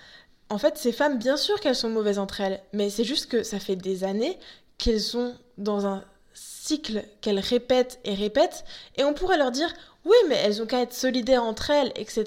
en 0.49 0.59
fait, 0.59 0.77
ces 0.77 0.93
femmes, 0.93 1.19
bien 1.19 1.37
sûr 1.37 1.61
qu'elles 1.61 1.77
sont 1.77 1.91
mauvaises 1.91 2.19
entre 2.19 2.41
elles, 2.41 2.61
mais 2.73 2.91
c'est 2.91 3.05
juste 3.05 3.31
que 3.31 3.43
ça 3.43 3.59
fait 3.59 3.77
des 3.77 4.05
années 4.05 4.39
qu'elles 4.79 5.01
sont 5.01 5.35
dans 5.59 5.87
un 5.87 6.05
cycle 6.35 7.05
qu'elles 7.21 7.41
répètent 7.41 8.01
et 8.05 8.15
répètent, 8.15 8.65
et 8.97 9.05
on 9.05 9.15
pourrait 9.15 9.39
leur 9.39 9.51
dire 9.51 9.73
oui, 10.05 10.17
mais 10.29 10.35
elles 10.37 10.61
ont 10.61 10.67
qu'à 10.67 10.81
être 10.81 10.93
solidaires 10.93 11.45
entre 11.45 11.71
elles, 11.71 11.93
etc. 11.95 12.25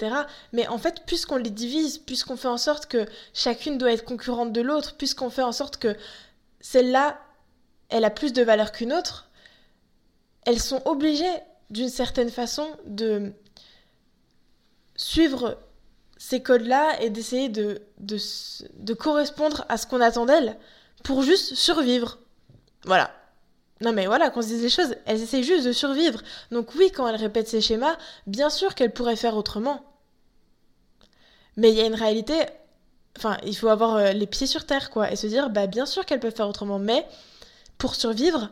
Mais 0.52 0.66
en 0.66 0.78
fait, 0.78 1.02
puisqu'on 1.06 1.36
les 1.36 1.50
divise, 1.50 1.98
puisqu'on 1.98 2.36
fait 2.36 2.48
en 2.48 2.56
sorte 2.56 2.86
que 2.86 3.06
chacune 3.34 3.76
doit 3.76 3.92
être 3.92 4.04
concurrente 4.04 4.52
de 4.52 4.62
l'autre, 4.62 4.96
puisqu'on 4.96 5.28
fait 5.28 5.42
en 5.42 5.52
sorte 5.52 5.76
que 5.76 5.94
celle-là, 6.60 7.20
elle 7.90 8.04
a 8.04 8.10
plus 8.10 8.32
de 8.32 8.42
valeur 8.42 8.72
qu'une 8.72 8.92
autre, 8.92 9.28
elles 10.46 10.60
sont 10.60 10.80
obligées, 10.86 11.24
d'une 11.68 11.90
certaine 11.90 12.30
façon, 12.30 12.66
de 12.86 13.32
suivre 14.94 15.58
ces 16.16 16.42
codes-là 16.42 17.00
et 17.02 17.10
d'essayer 17.10 17.50
de, 17.50 17.82
de, 17.98 18.16
de 18.78 18.94
correspondre 18.94 19.66
à 19.68 19.76
ce 19.76 19.86
qu'on 19.86 20.00
attend 20.00 20.24
d'elles 20.24 20.56
pour 21.04 21.22
juste 21.22 21.54
survivre. 21.54 22.18
Voilà. 22.84 23.10
Non 23.82 23.92
mais 23.92 24.06
voilà, 24.06 24.30
qu'on 24.30 24.40
se 24.40 24.48
dise 24.48 24.62
les 24.62 24.70
choses, 24.70 24.96
elles 25.04 25.22
essaient 25.22 25.42
juste 25.42 25.66
de 25.66 25.72
survivre. 25.72 26.22
Donc 26.50 26.74
oui, 26.76 26.90
quand 26.90 27.06
elles 27.08 27.16
répètent 27.16 27.48
ces 27.48 27.60
schémas, 27.60 27.96
bien 28.26 28.48
sûr 28.48 28.74
qu'elles 28.74 28.92
pourraient 28.92 29.16
faire 29.16 29.36
autrement. 29.36 29.84
Mais 31.56 31.70
il 31.70 31.76
y 31.76 31.80
a 31.80 31.86
une 31.86 31.94
réalité, 31.94 32.34
enfin, 33.18 33.36
il 33.44 33.56
faut 33.56 33.68
avoir 33.68 33.96
euh, 33.96 34.12
les 34.12 34.26
pieds 34.26 34.46
sur 34.46 34.66
terre, 34.66 34.90
quoi, 34.90 35.10
et 35.10 35.16
se 35.16 35.26
dire, 35.26 35.50
bah 35.50 35.66
bien 35.66 35.86
sûr 35.86 36.06
qu'elles 36.06 36.20
peuvent 36.20 36.34
faire 36.34 36.48
autrement, 36.48 36.78
mais 36.78 37.06
pour 37.78 37.94
survivre, 37.94 38.50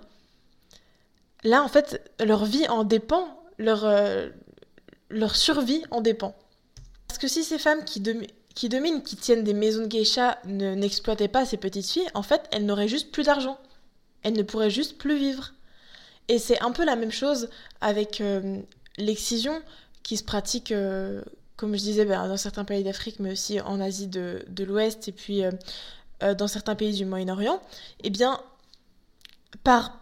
là, 1.43 1.63
en 1.63 1.69
fait, 1.69 2.11
leur 2.23 2.45
vie 2.45 2.69
en 2.69 2.85
dépend, 2.85 3.39
leur, 3.59 3.85
euh, 3.85 4.29
leur 5.09 5.37
survie 5.37 5.83
en 5.91 6.01
dépend. 6.03 6.35
Parce 7.09 7.19
que 7.19 7.29
si 7.29 7.45
ces 7.45 7.59
femmes 7.59 7.85
qui, 7.85 8.03
qui 8.55 8.69
dominent, 8.69 9.03
qui 9.03 9.17
tiennent 9.17 9.45
des 9.45 9.55
maisons 9.55 9.83
de 9.83 9.87
geisha, 9.87 10.39
n'exploitaient 10.45 11.29
pas 11.29 11.47
ces 11.47 11.57
petites 11.57 11.89
filles, 11.89 12.09
en 12.15 12.23
fait, 12.23 12.43
elles 12.53 12.67
n'auraient 12.67 12.89
juste 12.89 13.11
plus 13.11 13.23
d'argent 13.25 13.59
elle 14.25 14.33
ne 14.35 14.43
pourrait 14.43 14.71
juste 14.71 14.99
plus 14.99 15.17
vivre. 15.17 15.53
Et 16.29 16.39
c'est 16.39 16.61
un 16.61 16.73
peu 16.73 16.85
la 16.85 16.97
même 16.97 17.13
chose 17.13 17.49
avec 17.81 18.21
euh, 18.21 18.61
l'excision 18.97 19.63
qui 20.03 20.17
se 20.17 20.25
pratique, 20.25 20.73
euh, 20.73 21.23
comme 21.57 21.77
je 21.77 21.83
disais, 21.83 22.05
ben, 22.05 22.27
dans 22.27 22.37
certains 22.37 22.65
pays 22.65 22.83
d'Afrique, 22.83 23.21
mais 23.21 23.31
aussi 23.33 23.61
en 23.61 23.81
Asie 23.81 24.09
de, 24.09 24.45
l'Ouest 24.59 25.09
et 25.09 25.13
puis 25.13 25.45
euh, 25.45 26.35
dans 26.35 26.49
certains 26.49 26.75
pays 26.75 26.95
du 26.95 27.05
Moyen-Orient. 27.05 27.63
Eh 28.03 28.11
bien, 28.11 28.41
par... 29.63 30.01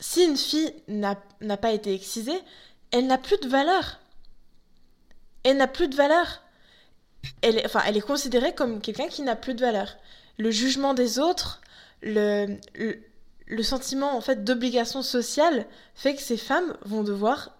si 0.00 0.24
une 0.24 0.36
fille 0.36 0.72
n'a 0.88 1.16
pas 1.56 1.72
été 1.72 1.94
excisée, 1.94 2.40
elle 2.90 3.06
n'a 3.06 3.18
plus 3.18 3.38
de 3.38 3.48
valeur. 3.48 4.00
Elle 5.42 5.58
n'a 5.58 5.68
plus 5.68 5.88
de 5.88 5.94
valeur. 5.94 6.42
Elle 7.42 7.58
est, 7.58 7.66
enfin, 7.66 7.82
elle 7.86 7.96
est 7.96 8.00
considérée 8.00 8.54
comme 8.54 8.80
quelqu'un 8.80 9.08
qui 9.08 9.22
n'a 9.22 9.36
plus 9.36 9.54
de 9.54 9.60
valeur. 9.60 9.96
Le 10.38 10.50
jugement 10.50 10.94
des 10.94 11.18
autres, 11.18 11.60
le, 12.02 12.56
le 12.74 13.00
sentiment 13.62 14.16
en 14.16 14.20
fait 14.20 14.44
d'obligation 14.44 15.02
sociale 15.02 15.66
fait 15.94 16.14
que 16.14 16.22
ces 16.22 16.36
femmes 16.36 16.76
vont 16.84 17.02
devoir 17.02 17.56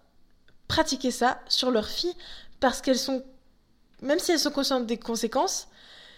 pratiquer 0.69 1.11
ça 1.11 1.41
sur 1.49 1.71
leurs 1.71 1.89
filles 1.89 2.17
parce 2.61 2.81
qu'elles 2.81 2.99
sont 2.99 3.23
même 4.03 4.19
si 4.19 4.33
elles 4.33 4.39
sont 4.39 4.51
conscientes 4.51 4.87
des 4.87 4.99
conséquences 4.99 5.69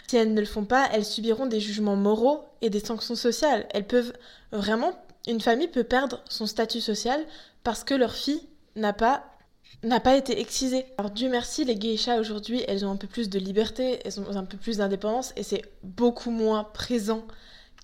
si 0.09 0.17
elles 0.17 0.33
ne 0.33 0.41
le 0.41 0.47
font 0.47 0.65
pas 0.65 0.89
elles 0.93 1.05
subiront 1.05 1.47
des 1.47 1.61
jugements 1.61 1.97
moraux 1.97 2.45
et 2.63 2.71
des 2.71 2.81
sanctions 2.81 3.17
sociales 3.17 3.67
elles 3.71 3.87
peuvent 3.87 4.13
vraiment 4.53 4.93
une 5.27 5.41
famille 5.41 5.69
peut 5.69 5.85
perdre 5.85 6.23
son 6.29 6.47
statut 6.47 6.81
social 6.81 7.25
parce 7.63 7.85
que 7.85 7.95
leur 7.95 8.15
fille 8.15 8.49
n'a 8.77 8.93
pas 8.93 9.25
n'a 9.85 10.01
pas 10.01 10.17
été 10.17 10.41
excisée. 10.41 10.87
Alors 10.97 11.11
Dieu 11.11 11.29
merci, 11.29 11.65
les 11.65 11.79
geishas 11.79 12.19
aujourd'hui, 12.19 12.65
elles 12.67 12.85
ont 12.85 12.91
un 12.91 12.97
peu 12.97 13.07
plus 13.07 13.29
de 13.29 13.39
liberté, 13.39 14.01
elles 14.05 14.19
ont 14.19 14.37
un 14.37 14.45
peu 14.45 14.57
plus 14.57 14.79
d'indépendance 14.79 15.33
et 15.37 15.43
c'est 15.43 15.63
beaucoup 15.83 16.31
moins 16.31 16.65
présent 16.65 17.25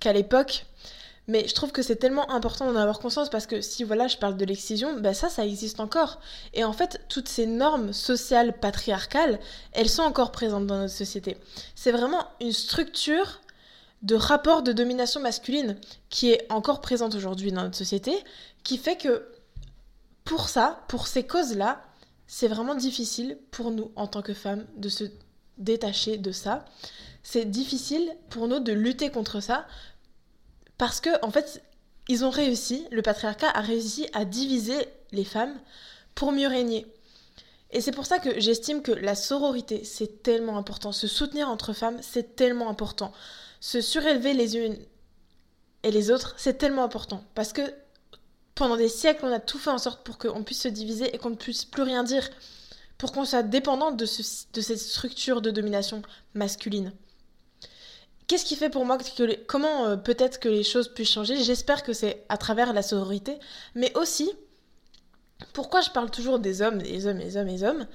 qu'à 0.01 0.12
l'époque. 0.12 0.66
Mais 1.27 1.49
je 1.49 1.55
trouve 1.55 1.73
que 1.73 1.83
c'est 1.83 1.97
tellement 1.97 2.31
important 2.31 2.67
d'en 2.67 2.79
avoir 2.79 2.99
conscience 2.99 3.31
parce 3.31 3.47
que 3.47 3.61
si 3.61 3.83
voilà, 3.83 4.09
je 4.09 4.19
parle 4.19 4.37
de 4.37 4.45
l'excision, 4.45 4.99
ben 5.01 5.15
ça, 5.15 5.29
ça 5.29 5.47
existe 5.47 5.81
encore. 5.81 6.21
Et 6.53 6.65
en 6.65 6.73
fait, 6.73 7.01
toutes 7.09 7.29
ces 7.29 7.47
normes 7.47 7.93
sociales 7.93 8.59
patriarcales, 8.59 9.41
elles 9.73 9.89
sont 9.89 10.03
encore 10.03 10.33
présentes 10.33 10.67
dans 10.67 10.79
notre 10.79 10.93
société. 10.93 11.39
C'est 11.75 11.93
vraiment 11.93 12.27
une 12.41 12.53
structure 12.53 13.41
de 14.03 14.17
rapport 14.17 14.63
de 14.63 14.73
domination 14.73 15.21
masculine 15.21 15.77
qui 16.11 16.31
est 16.31 16.47
encore 16.53 16.83
présente 16.83 17.15
aujourd'hui 17.15 17.53
dans 17.53 17.63
notre 17.63 17.77
société, 17.77 18.13
qui 18.63 18.77
fait 18.77 18.97
que 18.97 19.27
pour 20.25 20.51
ça, 20.51 20.85
pour 20.89 21.07
ces 21.07 21.27
causes-là, 21.27 21.83
c'est 22.27 22.49
vraiment 22.49 22.75
difficile 22.75 23.39
pour 23.51 23.71
nous 23.71 23.93
en 23.97 24.07
tant 24.07 24.21
que 24.21 24.35
femmes 24.35 24.67
de 24.77 24.91
se 24.91 25.05
détacher 25.57 26.19
de 26.19 26.33
ça. 26.33 26.67
C'est 27.23 27.47
difficile 27.47 28.11
pour 28.29 28.49
nous 28.49 28.61
de 28.61 28.73
lutter 28.73 29.11
contre 29.11 29.41
ça 29.41 29.67
parce 30.79 31.01
que 31.01 31.11
en 31.25 31.31
fait, 31.31 31.63
ils 32.09 32.25
ont 32.25 32.31
réussi, 32.31 32.87
le 32.91 33.03
patriarcat 33.03 33.51
a 33.51 33.61
réussi 33.61 34.07
à 34.13 34.25
diviser 34.25 34.89
les 35.13 35.25
femmes 35.25 35.59
pour 36.15 36.33
mieux 36.33 36.49
régner. 36.49 36.87
Et 37.71 37.81
c'est 37.81 37.93
pour 37.93 38.07
ça 38.07 38.19
que 38.19 38.41
j'estime 38.41 38.83
que 38.83 38.93
la 38.93 39.15
sororité, 39.15 39.85
c'est 39.85 40.23
tellement 40.23 40.59
important. 40.59 40.93
Se 40.93 41.07
soutenir 41.07 41.49
entre 41.49 41.73
femmes, 41.73 41.99
c'est 42.03 42.37
tellement 42.37 42.69
important 42.69 43.13
se 43.65 43.81
surélever 43.81 44.35
les 44.35 44.59
unes 44.59 44.77
et 45.85 45.91
les 45.91 46.11
autres, 46.11 46.35
c'est 46.37 46.59
tellement 46.59 46.85
important. 46.85 47.25
Parce 47.35 47.55
que 47.55 47.63
pendant 48.55 48.77
des 48.77 48.91
siècles, 48.91 49.25
on 49.25 49.33
a 49.33 49.41
tout 49.41 49.59
fait 49.59 49.71
en 49.71 49.79
sorte 49.79 50.05
pour 50.05 50.19
qu'on 50.19 50.45
puisse 50.45 50.61
se 50.61 50.69
diviser 50.69 51.15
et 51.15 51.19
qu'on 51.19 51.31
ne 51.31 51.35
puisse 51.35 51.65
plus 51.65 51.83
rien 51.83 52.05
dire. 52.05 52.29
Pour 52.99 53.13
qu'on 53.13 53.25
soit 53.25 53.43
dépendant 53.43 53.91
de, 53.91 54.05
de 54.05 54.61
cette 54.61 54.79
structure 54.79 55.41
de 55.41 55.51
domination 55.51 56.03
masculine. 56.35 56.93
Qu'est-ce 58.27 58.45
qui 58.45 58.57
fait 58.57 58.71
pour 58.71 58.87
moi 58.87 58.97
que 58.97 59.45
comment 59.47 59.87
euh, 59.87 59.97
peut-être 59.97 60.41
que 60.41 60.49
les 60.49 60.63
choses 60.63 60.89
puissent 60.89 61.11
changer? 61.11 61.43
J'espère 61.43 61.83
que 61.83 61.93
c'est 61.93 62.25
à 62.29 62.39
travers 62.39 62.73
la 62.73 62.83
sororité, 62.83 63.39
mais 63.75 63.95
aussi 63.97 64.31
pourquoi 65.53 65.81
je 65.81 65.91
parle 65.91 66.11
toujours 66.11 66.39
des 66.39 66.63
hommes, 66.63 66.79
des 66.79 67.07
hommes, 67.07 67.19
des 67.19 67.37
hommes, 67.37 67.49
des 67.49 67.65
hommes? 67.65 67.87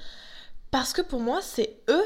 Parce 0.72 0.94
que 0.94 1.02
pour 1.02 1.20
moi, 1.20 1.42
c'est 1.42 1.78
eux 1.90 2.06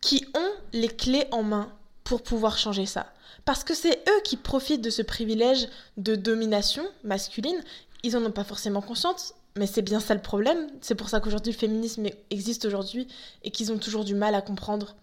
qui 0.00 0.26
ont 0.34 0.50
les 0.72 0.88
clés 0.88 1.26
en 1.30 1.42
main 1.44 1.72
pour 2.02 2.22
pouvoir 2.22 2.58
changer 2.58 2.86
ça. 2.86 3.12
Parce 3.44 3.62
que 3.64 3.74
c'est 3.74 4.02
eux 4.08 4.20
qui 4.24 4.36
profitent 4.36 4.82
de 4.82 4.90
ce 4.90 5.02
privilège 5.02 5.68
de 5.96 6.16
domination 6.16 6.84
masculine. 7.04 7.62
Ils 8.02 8.16
en 8.16 8.24
ont 8.24 8.32
pas 8.32 8.44
forcément 8.44 8.82
conscience, 8.82 9.34
mais 9.56 9.66
c'est 9.66 9.82
bien 9.82 10.00
ça 10.00 10.14
le 10.14 10.22
problème. 10.22 10.68
C'est 10.80 10.96
pour 10.96 11.08
ça 11.08 11.20
qu'aujourd'hui 11.20 11.52
le 11.52 11.58
féminisme 11.58 12.06
existe 12.30 12.64
aujourd'hui 12.64 13.06
et 13.44 13.50
qu'ils 13.50 13.70
ont 13.72 13.78
toujours 13.78 14.04
du 14.04 14.14
mal 14.14 14.34
à 14.34 14.42
comprendre 14.42 14.96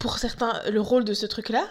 pour 0.00 0.18
certains 0.18 0.60
le 0.68 0.80
rôle 0.80 1.04
de 1.04 1.14
ce 1.14 1.26
truc-là. 1.26 1.64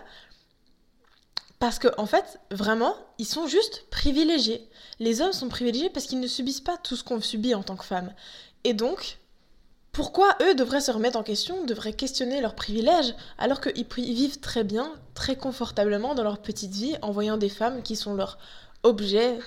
Parce 1.57 1.79
que 1.79 1.89
en 1.97 2.05
fait, 2.05 2.39
vraiment, 2.51 2.95
ils 3.17 3.25
sont 3.25 3.47
juste 3.47 3.87
privilégiés. 3.89 4.69
Les 4.99 5.19
hommes 5.19 5.33
sont 5.33 5.49
privilégiés 5.49 5.89
parce 5.89 6.05
qu'ils 6.05 6.21
ne 6.21 6.27
subissent 6.27 6.61
pas 6.61 6.77
tout 6.77 6.95
ce 6.95 7.03
qu'on 7.03 7.19
subit 7.19 7.53
en 7.53 7.63
tant 7.63 7.75
que 7.75 7.83
femme. 7.83 8.13
Et 8.63 8.73
donc, 8.73 9.17
pourquoi 9.91 10.37
eux 10.41 10.55
devraient 10.55 10.79
se 10.79 10.91
remettre 10.91 11.17
en 11.17 11.23
question, 11.23 11.65
devraient 11.65 11.93
questionner 11.93 12.39
leurs 12.39 12.55
privilèges, 12.55 13.13
alors 13.37 13.59
qu'ils 13.59 13.85
vivent 13.85 14.39
très 14.39 14.63
bien, 14.63 14.93
très 15.15 15.35
confortablement 15.35 16.15
dans 16.15 16.23
leur 16.23 16.37
petite 16.37 16.71
vie, 16.71 16.95
en 17.01 17.11
voyant 17.11 17.35
des 17.35 17.49
femmes 17.49 17.81
qui 17.81 17.97
sont 17.97 18.13
leurs 18.13 18.37
objets 18.83 19.39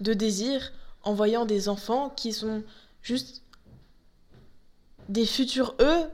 de 0.00 0.14
désir, 0.14 0.72
en 1.02 1.12
voyant 1.12 1.44
des 1.44 1.68
enfants 1.68 2.10
qui 2.10 2.32
sont 2.32 2.62
juste 3.02 3.42
des 5.08 5.26
futurs 5.26 5.74
eux 5.80 6.04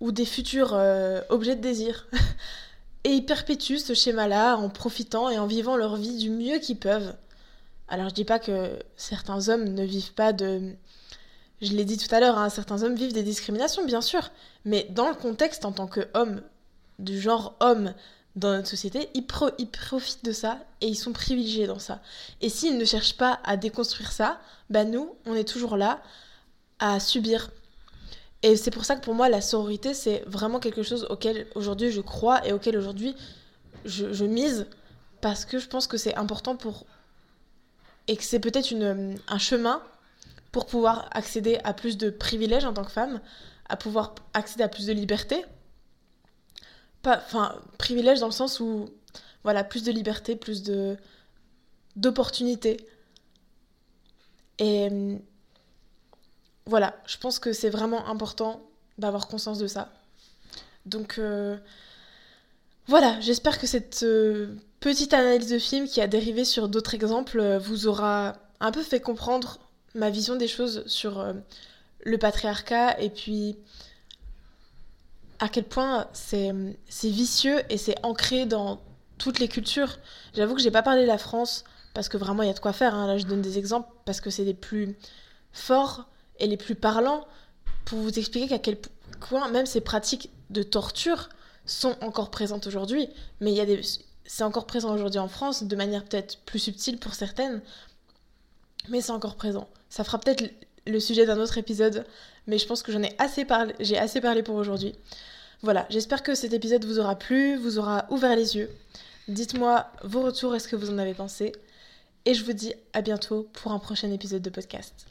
ou 0.00 0.12
des 0.12 0.24
futurs 0.24 0.74
euh, 0.74 1.20
objets 1.28 1.56
de 1.56 1.60
désir. 1.60 2.08
et 3.04 3.10
ils 3.10 3.24
perpétuent 3.24 3.78
ce 3.78 3.94
schéma-là 3.94 4.56
en 4.56 4.68
profitant 4.68 5.28
et 5.30 5.38
en 5.38 5.46
vivant 5.46 5.76
leur 5.76 5.96
vie 5.96 6.18
du 6.18 6.30
mieux 6.30 6.58
qu'ils 6.58 6.78
peuvent. 6.78 7.14
Alors 7.88 8.08
je 8.08 8.14
dis 8.14 8.24
pas 8.24 8.38
que 8.38 8.78
certains 8.96 9.48
hommes 9.48 9.64
ne 9.64 9.84
vivent 9.84 10.12
pas 10.12 10.32
de 10.32 10.74
je 11.60 11.72
l'ai 11.72 11.84
dit 11.84 11.96
tout 11.96 12.12
à 12.14 12.20
l'heure, 12.20 12.38
hein, 12.38 12.50
certains 12.50 12.82
hommes 12.82 12.94
vivent 12.94 13.12
des 13.12 13.24
discriminations, 13.24 13.84
bien 13.84 14.00
sûr, 14.00 14.30
mais 14.64 14.86
dans 14.90 15.08
le 15.08 15.14
contexte 15.14 15.64
en 15.64 15.72
tant 15.72 15.88
qu'homme, 15.88 16.42
du 16.98 17.20
genre 17.20 17.56
homme 17.60 17.94
dans 18.36 18.52
notre 18.52 18.68
société, 18.68 19.08
ils, 19.14 19.26
profitent 19.26 20.24
de 20.24 20.32
ça 20.32 20.58
et 20.80 20.86
ils 20.86 20.96
sont 20.96 21.12
privilégiés 21.12 21.66
dans 21.66 21.80
ça. 21.80 22.00
Et 22.40 22.48
s'ils 22.48 22.78
ne 22.78 22.84
cherchent 22.84 23.16
pas 23.16 23.40
à 23.44 23.56
déconstruire 23.56 24.12
ça, 24.12 24.40
bah 24.70 24.84
nous, 24.84 25.16
on 25.26 25.34
est 25.34 25.48
toujours 25.48 25.76
là 25.76 26.00
à 26.78 27.00
subir. 27.00 27.50
Et 28.42 28.56
c'est 28.56 28.70
pour 28.70 28.84
ça 28.84 28.94
que 28.94 29.00
pour 29.00 29.14
moi, 29.14 29.28
la 29.28 29.40
sororité, 29.40 29.94
c'est 29.94 30.22
vraiment 30.26 30.60
quelque 30.60 30.82
chose 30.82 31.06
auquel 31.10 31.46
aujourd'hui 31.54 31.90
je 31.90 32.00
crois 32.00 32.46
et 32.46 32.52
auquel 32.52 32.76
aujourd'hui 32.76 33.16
je, 33.84 34.24
mise, 34.24 34.66
parce 35.20 35.44
que 35.44 35.58
je 35.58 35.66
pense 35.66 35.86
que 35.86 35.96
c'est 35.96 36.14
important 36.14 36.56
pour... 36.56 36.86
et 38.06 38.16
que 38.16 38.22
c'est 38.22 38.40
peut-être 38.40 38.72
un 39.28 39.38
chemin 39.38 39.82
pour 40.52 40.66
pouvoir 40.66 41.08
accéder 41.12 41.58
à 41.64 41.74
plus 41.74 41.96
de 41.96 42.10
privilèges 42.10 42.64
en 42.64 42.72
tant 42.72 42.84
que 42.84 42.90
femme, 42.90 43.20
à 43.68 43.76
pouvoir 43.76 44.14
accéder 44.34 44.62
à 44.62 44.68
plus 44.68 44.86
de 44.86 44.92
liberté. 44.92 45.44
Enfin, 47.04 47.60
privilèges 47.78 48.20
dans 48.20 48.26
le 48.26 48.32
sens 48.32 48.60
où, 48.60 48.88
voilà, 49.42 49.64
plus 49.64 49.82
de 49.82 49.92
liberté, 49.92 50.36
plus 50.36 50.62
de 50.62 50.96
d'opportunités. 51.96 52.76
Et 54.58 54.88
voilà, 56.68 56.94
je 57.06 57.16
pense 57.16 57.38
que 57.38 57.54
c'est 57.54 57.70
vraiment 57.70 58.06
important 58.08 58.62
d'avoir 58.98 59.26
conscience 59.26 59.58
de 59.58 59.66
ça. 59.66 59.88
Donc 60.84 61.18
euh, 61.18 61.56
voilà, 62.86 63.18
j'espère 63.20 63.58
que 63.58 63.66
cette 63.66 64.02
euh, 64.02 64.54
petite 64.78 65.14
analyse 65.14 65.48
de 65.48 65.58
film 65.58 65.88
qui 65.88 66.02
a 66.02 66.06
dérivé 66.06 66.44
sur 66.44 66.68
d'autres 66.68 66.94
exemples 66.94 67.40
euh, 67.40 67.58
vous 67.58 67.86
aura 67.86 68.36
un 68.60 68.70
peu 68.70 68.82
fait 68.82 69.00
comprendre 69.00 69.58
ma 69.94 70.10
vision 70.10 70.36
des 70.36 70.46
choses 70.46 70.84
sur 70.86 71.24
le 72.04 72.18
patriarcat 72.18 73.00
et 73.00 73.08
puis 73.08 73.56
à 75.38 75.48
quel 75.48 75.64
point 75.64 76.06
c'est 76.12 76.52
vicieux 77.04 77.62
et 77.70 77.78
c'est 77.78 77.94
ancré 78.04 78.44
dans 78.44 78.80
toutes 79.16 79.38
les 79.38 79.48
cultures. 79.48 79.98
J'avoue 80.34 80.54
que 80.54 80.60
j'ai 80.60 80.70
pas 80.70 80.82
parlé 80.82 81.02
de 81.02 81.06
la 81.06 81.18
France 81.18 81.64
parce 81.94 82.08
que 82.08 82.18
vraiment 82.18 82.42
il 82.42 82.48
y 82.48 82.50
a 82.50 82.54
de 82.54 82.60
quoi 82.60 82.72
faire. 82.74 82.94
Hein. 82.94 83.06
Là 83.06 83.16
je 83.16 83.24
donne 83.24 83.40
des 83.40 83.56
exemples 83.56 83.88
parce 84.04 84.20
que 84.20 84.28
c'est 84.28 84.44
les 84.44 84.54
plus 84.54 84.96
forts 85.52 86.08
et 86.38 86.46
les 86.46 86.56
plus 86.56 86.74
parlants 86.74 87.26
pour 87.84 87.98
vous 87.98 88.18
expliquer 88.18 88.48
qu'à 88.48 88.58
quel 88.58 88.76
point 89.20 89.48
même 89.48 89.66
ces 89.66 89.80
pratiques 89.80 90.30
de 90.50 90.62
torture 90.62 91.28
sont 91.66 91.96
encore 92.00 92.30
présentes 92.30 92.66
aujourd'hui. 92.66 93.08
Mais 93.40 93.50
il 93.50 93.56
y 93.56 93.60
a 93.60 93.66
des... 93.66 93.80
c'est 94.24 94.44
encore 94.44 94.66
présent 94.66 94.92
aujourd'hui 94.94 95.18
en 95.18 95.28
France 95.28 95.62
de 95.62 95.76
manière 95.76 96.04
peut-être 96.04 96.38
plus 96.44 96.58
subtile 96.58 96.98
pour 96.98 97.14
certaines, 97.14 97.62
mais 98.88 99.00
c'est 99.00 99.12
encore 99.12 99.36
présent. 99.36 99.68
Ça 99.90 100.04
fera 100.04 100.18
peut-être 100.18 100.44
le 100.86 101.00
sujet 101.00 101.26
d'un 101.26 101.38
autre 101.38 101.58
épisode, 101.58 102.04
mais 102.46 102.58
je 102.58 102.66
pense 102.66 102.82
que 102.82 102.92
j'en 102.92 103.02
ai 103.02 103.14
assez 103.18 103.44
parlé, 103.44 103.74
j'ai 103.80 103.98
assez 103.98 104.20
parlé 104.20 104.42
pour 104.42 104.56
aujourd'hui. 104.56 104.94
Voilà, 105.62 105.86
j'espère 105.90 106.22
que 106.22 106.34
cet 106.34 106.52
épisode 106.52 106.84
vous 106.84 106.98
aura 106.98 107.16
plu, 107.16 107.56
vous 107.56 107.78
aura 107.78 108.06
ouvert 108.10 108.36
les 108.36 108.56
yeux. 108.56 108.70
Dites-moi 109.26 109.86
vos 110.04 110.22
retours 110.22 110.54
est 110.54 110.60
ce 110.60 110.68
que 110.68 110.76
vous 110.76 110.90
en 110.90 110.98
avez 110.98 111.14
pensé. 111.14 111.52
Et 112.24 112.34
je 112.34 112.44
vous 112.44 112.52
dis 112.52 112.74
à 112.92 113.02
bientôt 113.02 113.48
pour 113.54 113.72
un 113.72 113.78
prochain 113.78 114.10
épisode 114.12 114.42
de 114.42 114.50
podcast. 114.50 115.06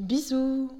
Bisous 0.00 0.70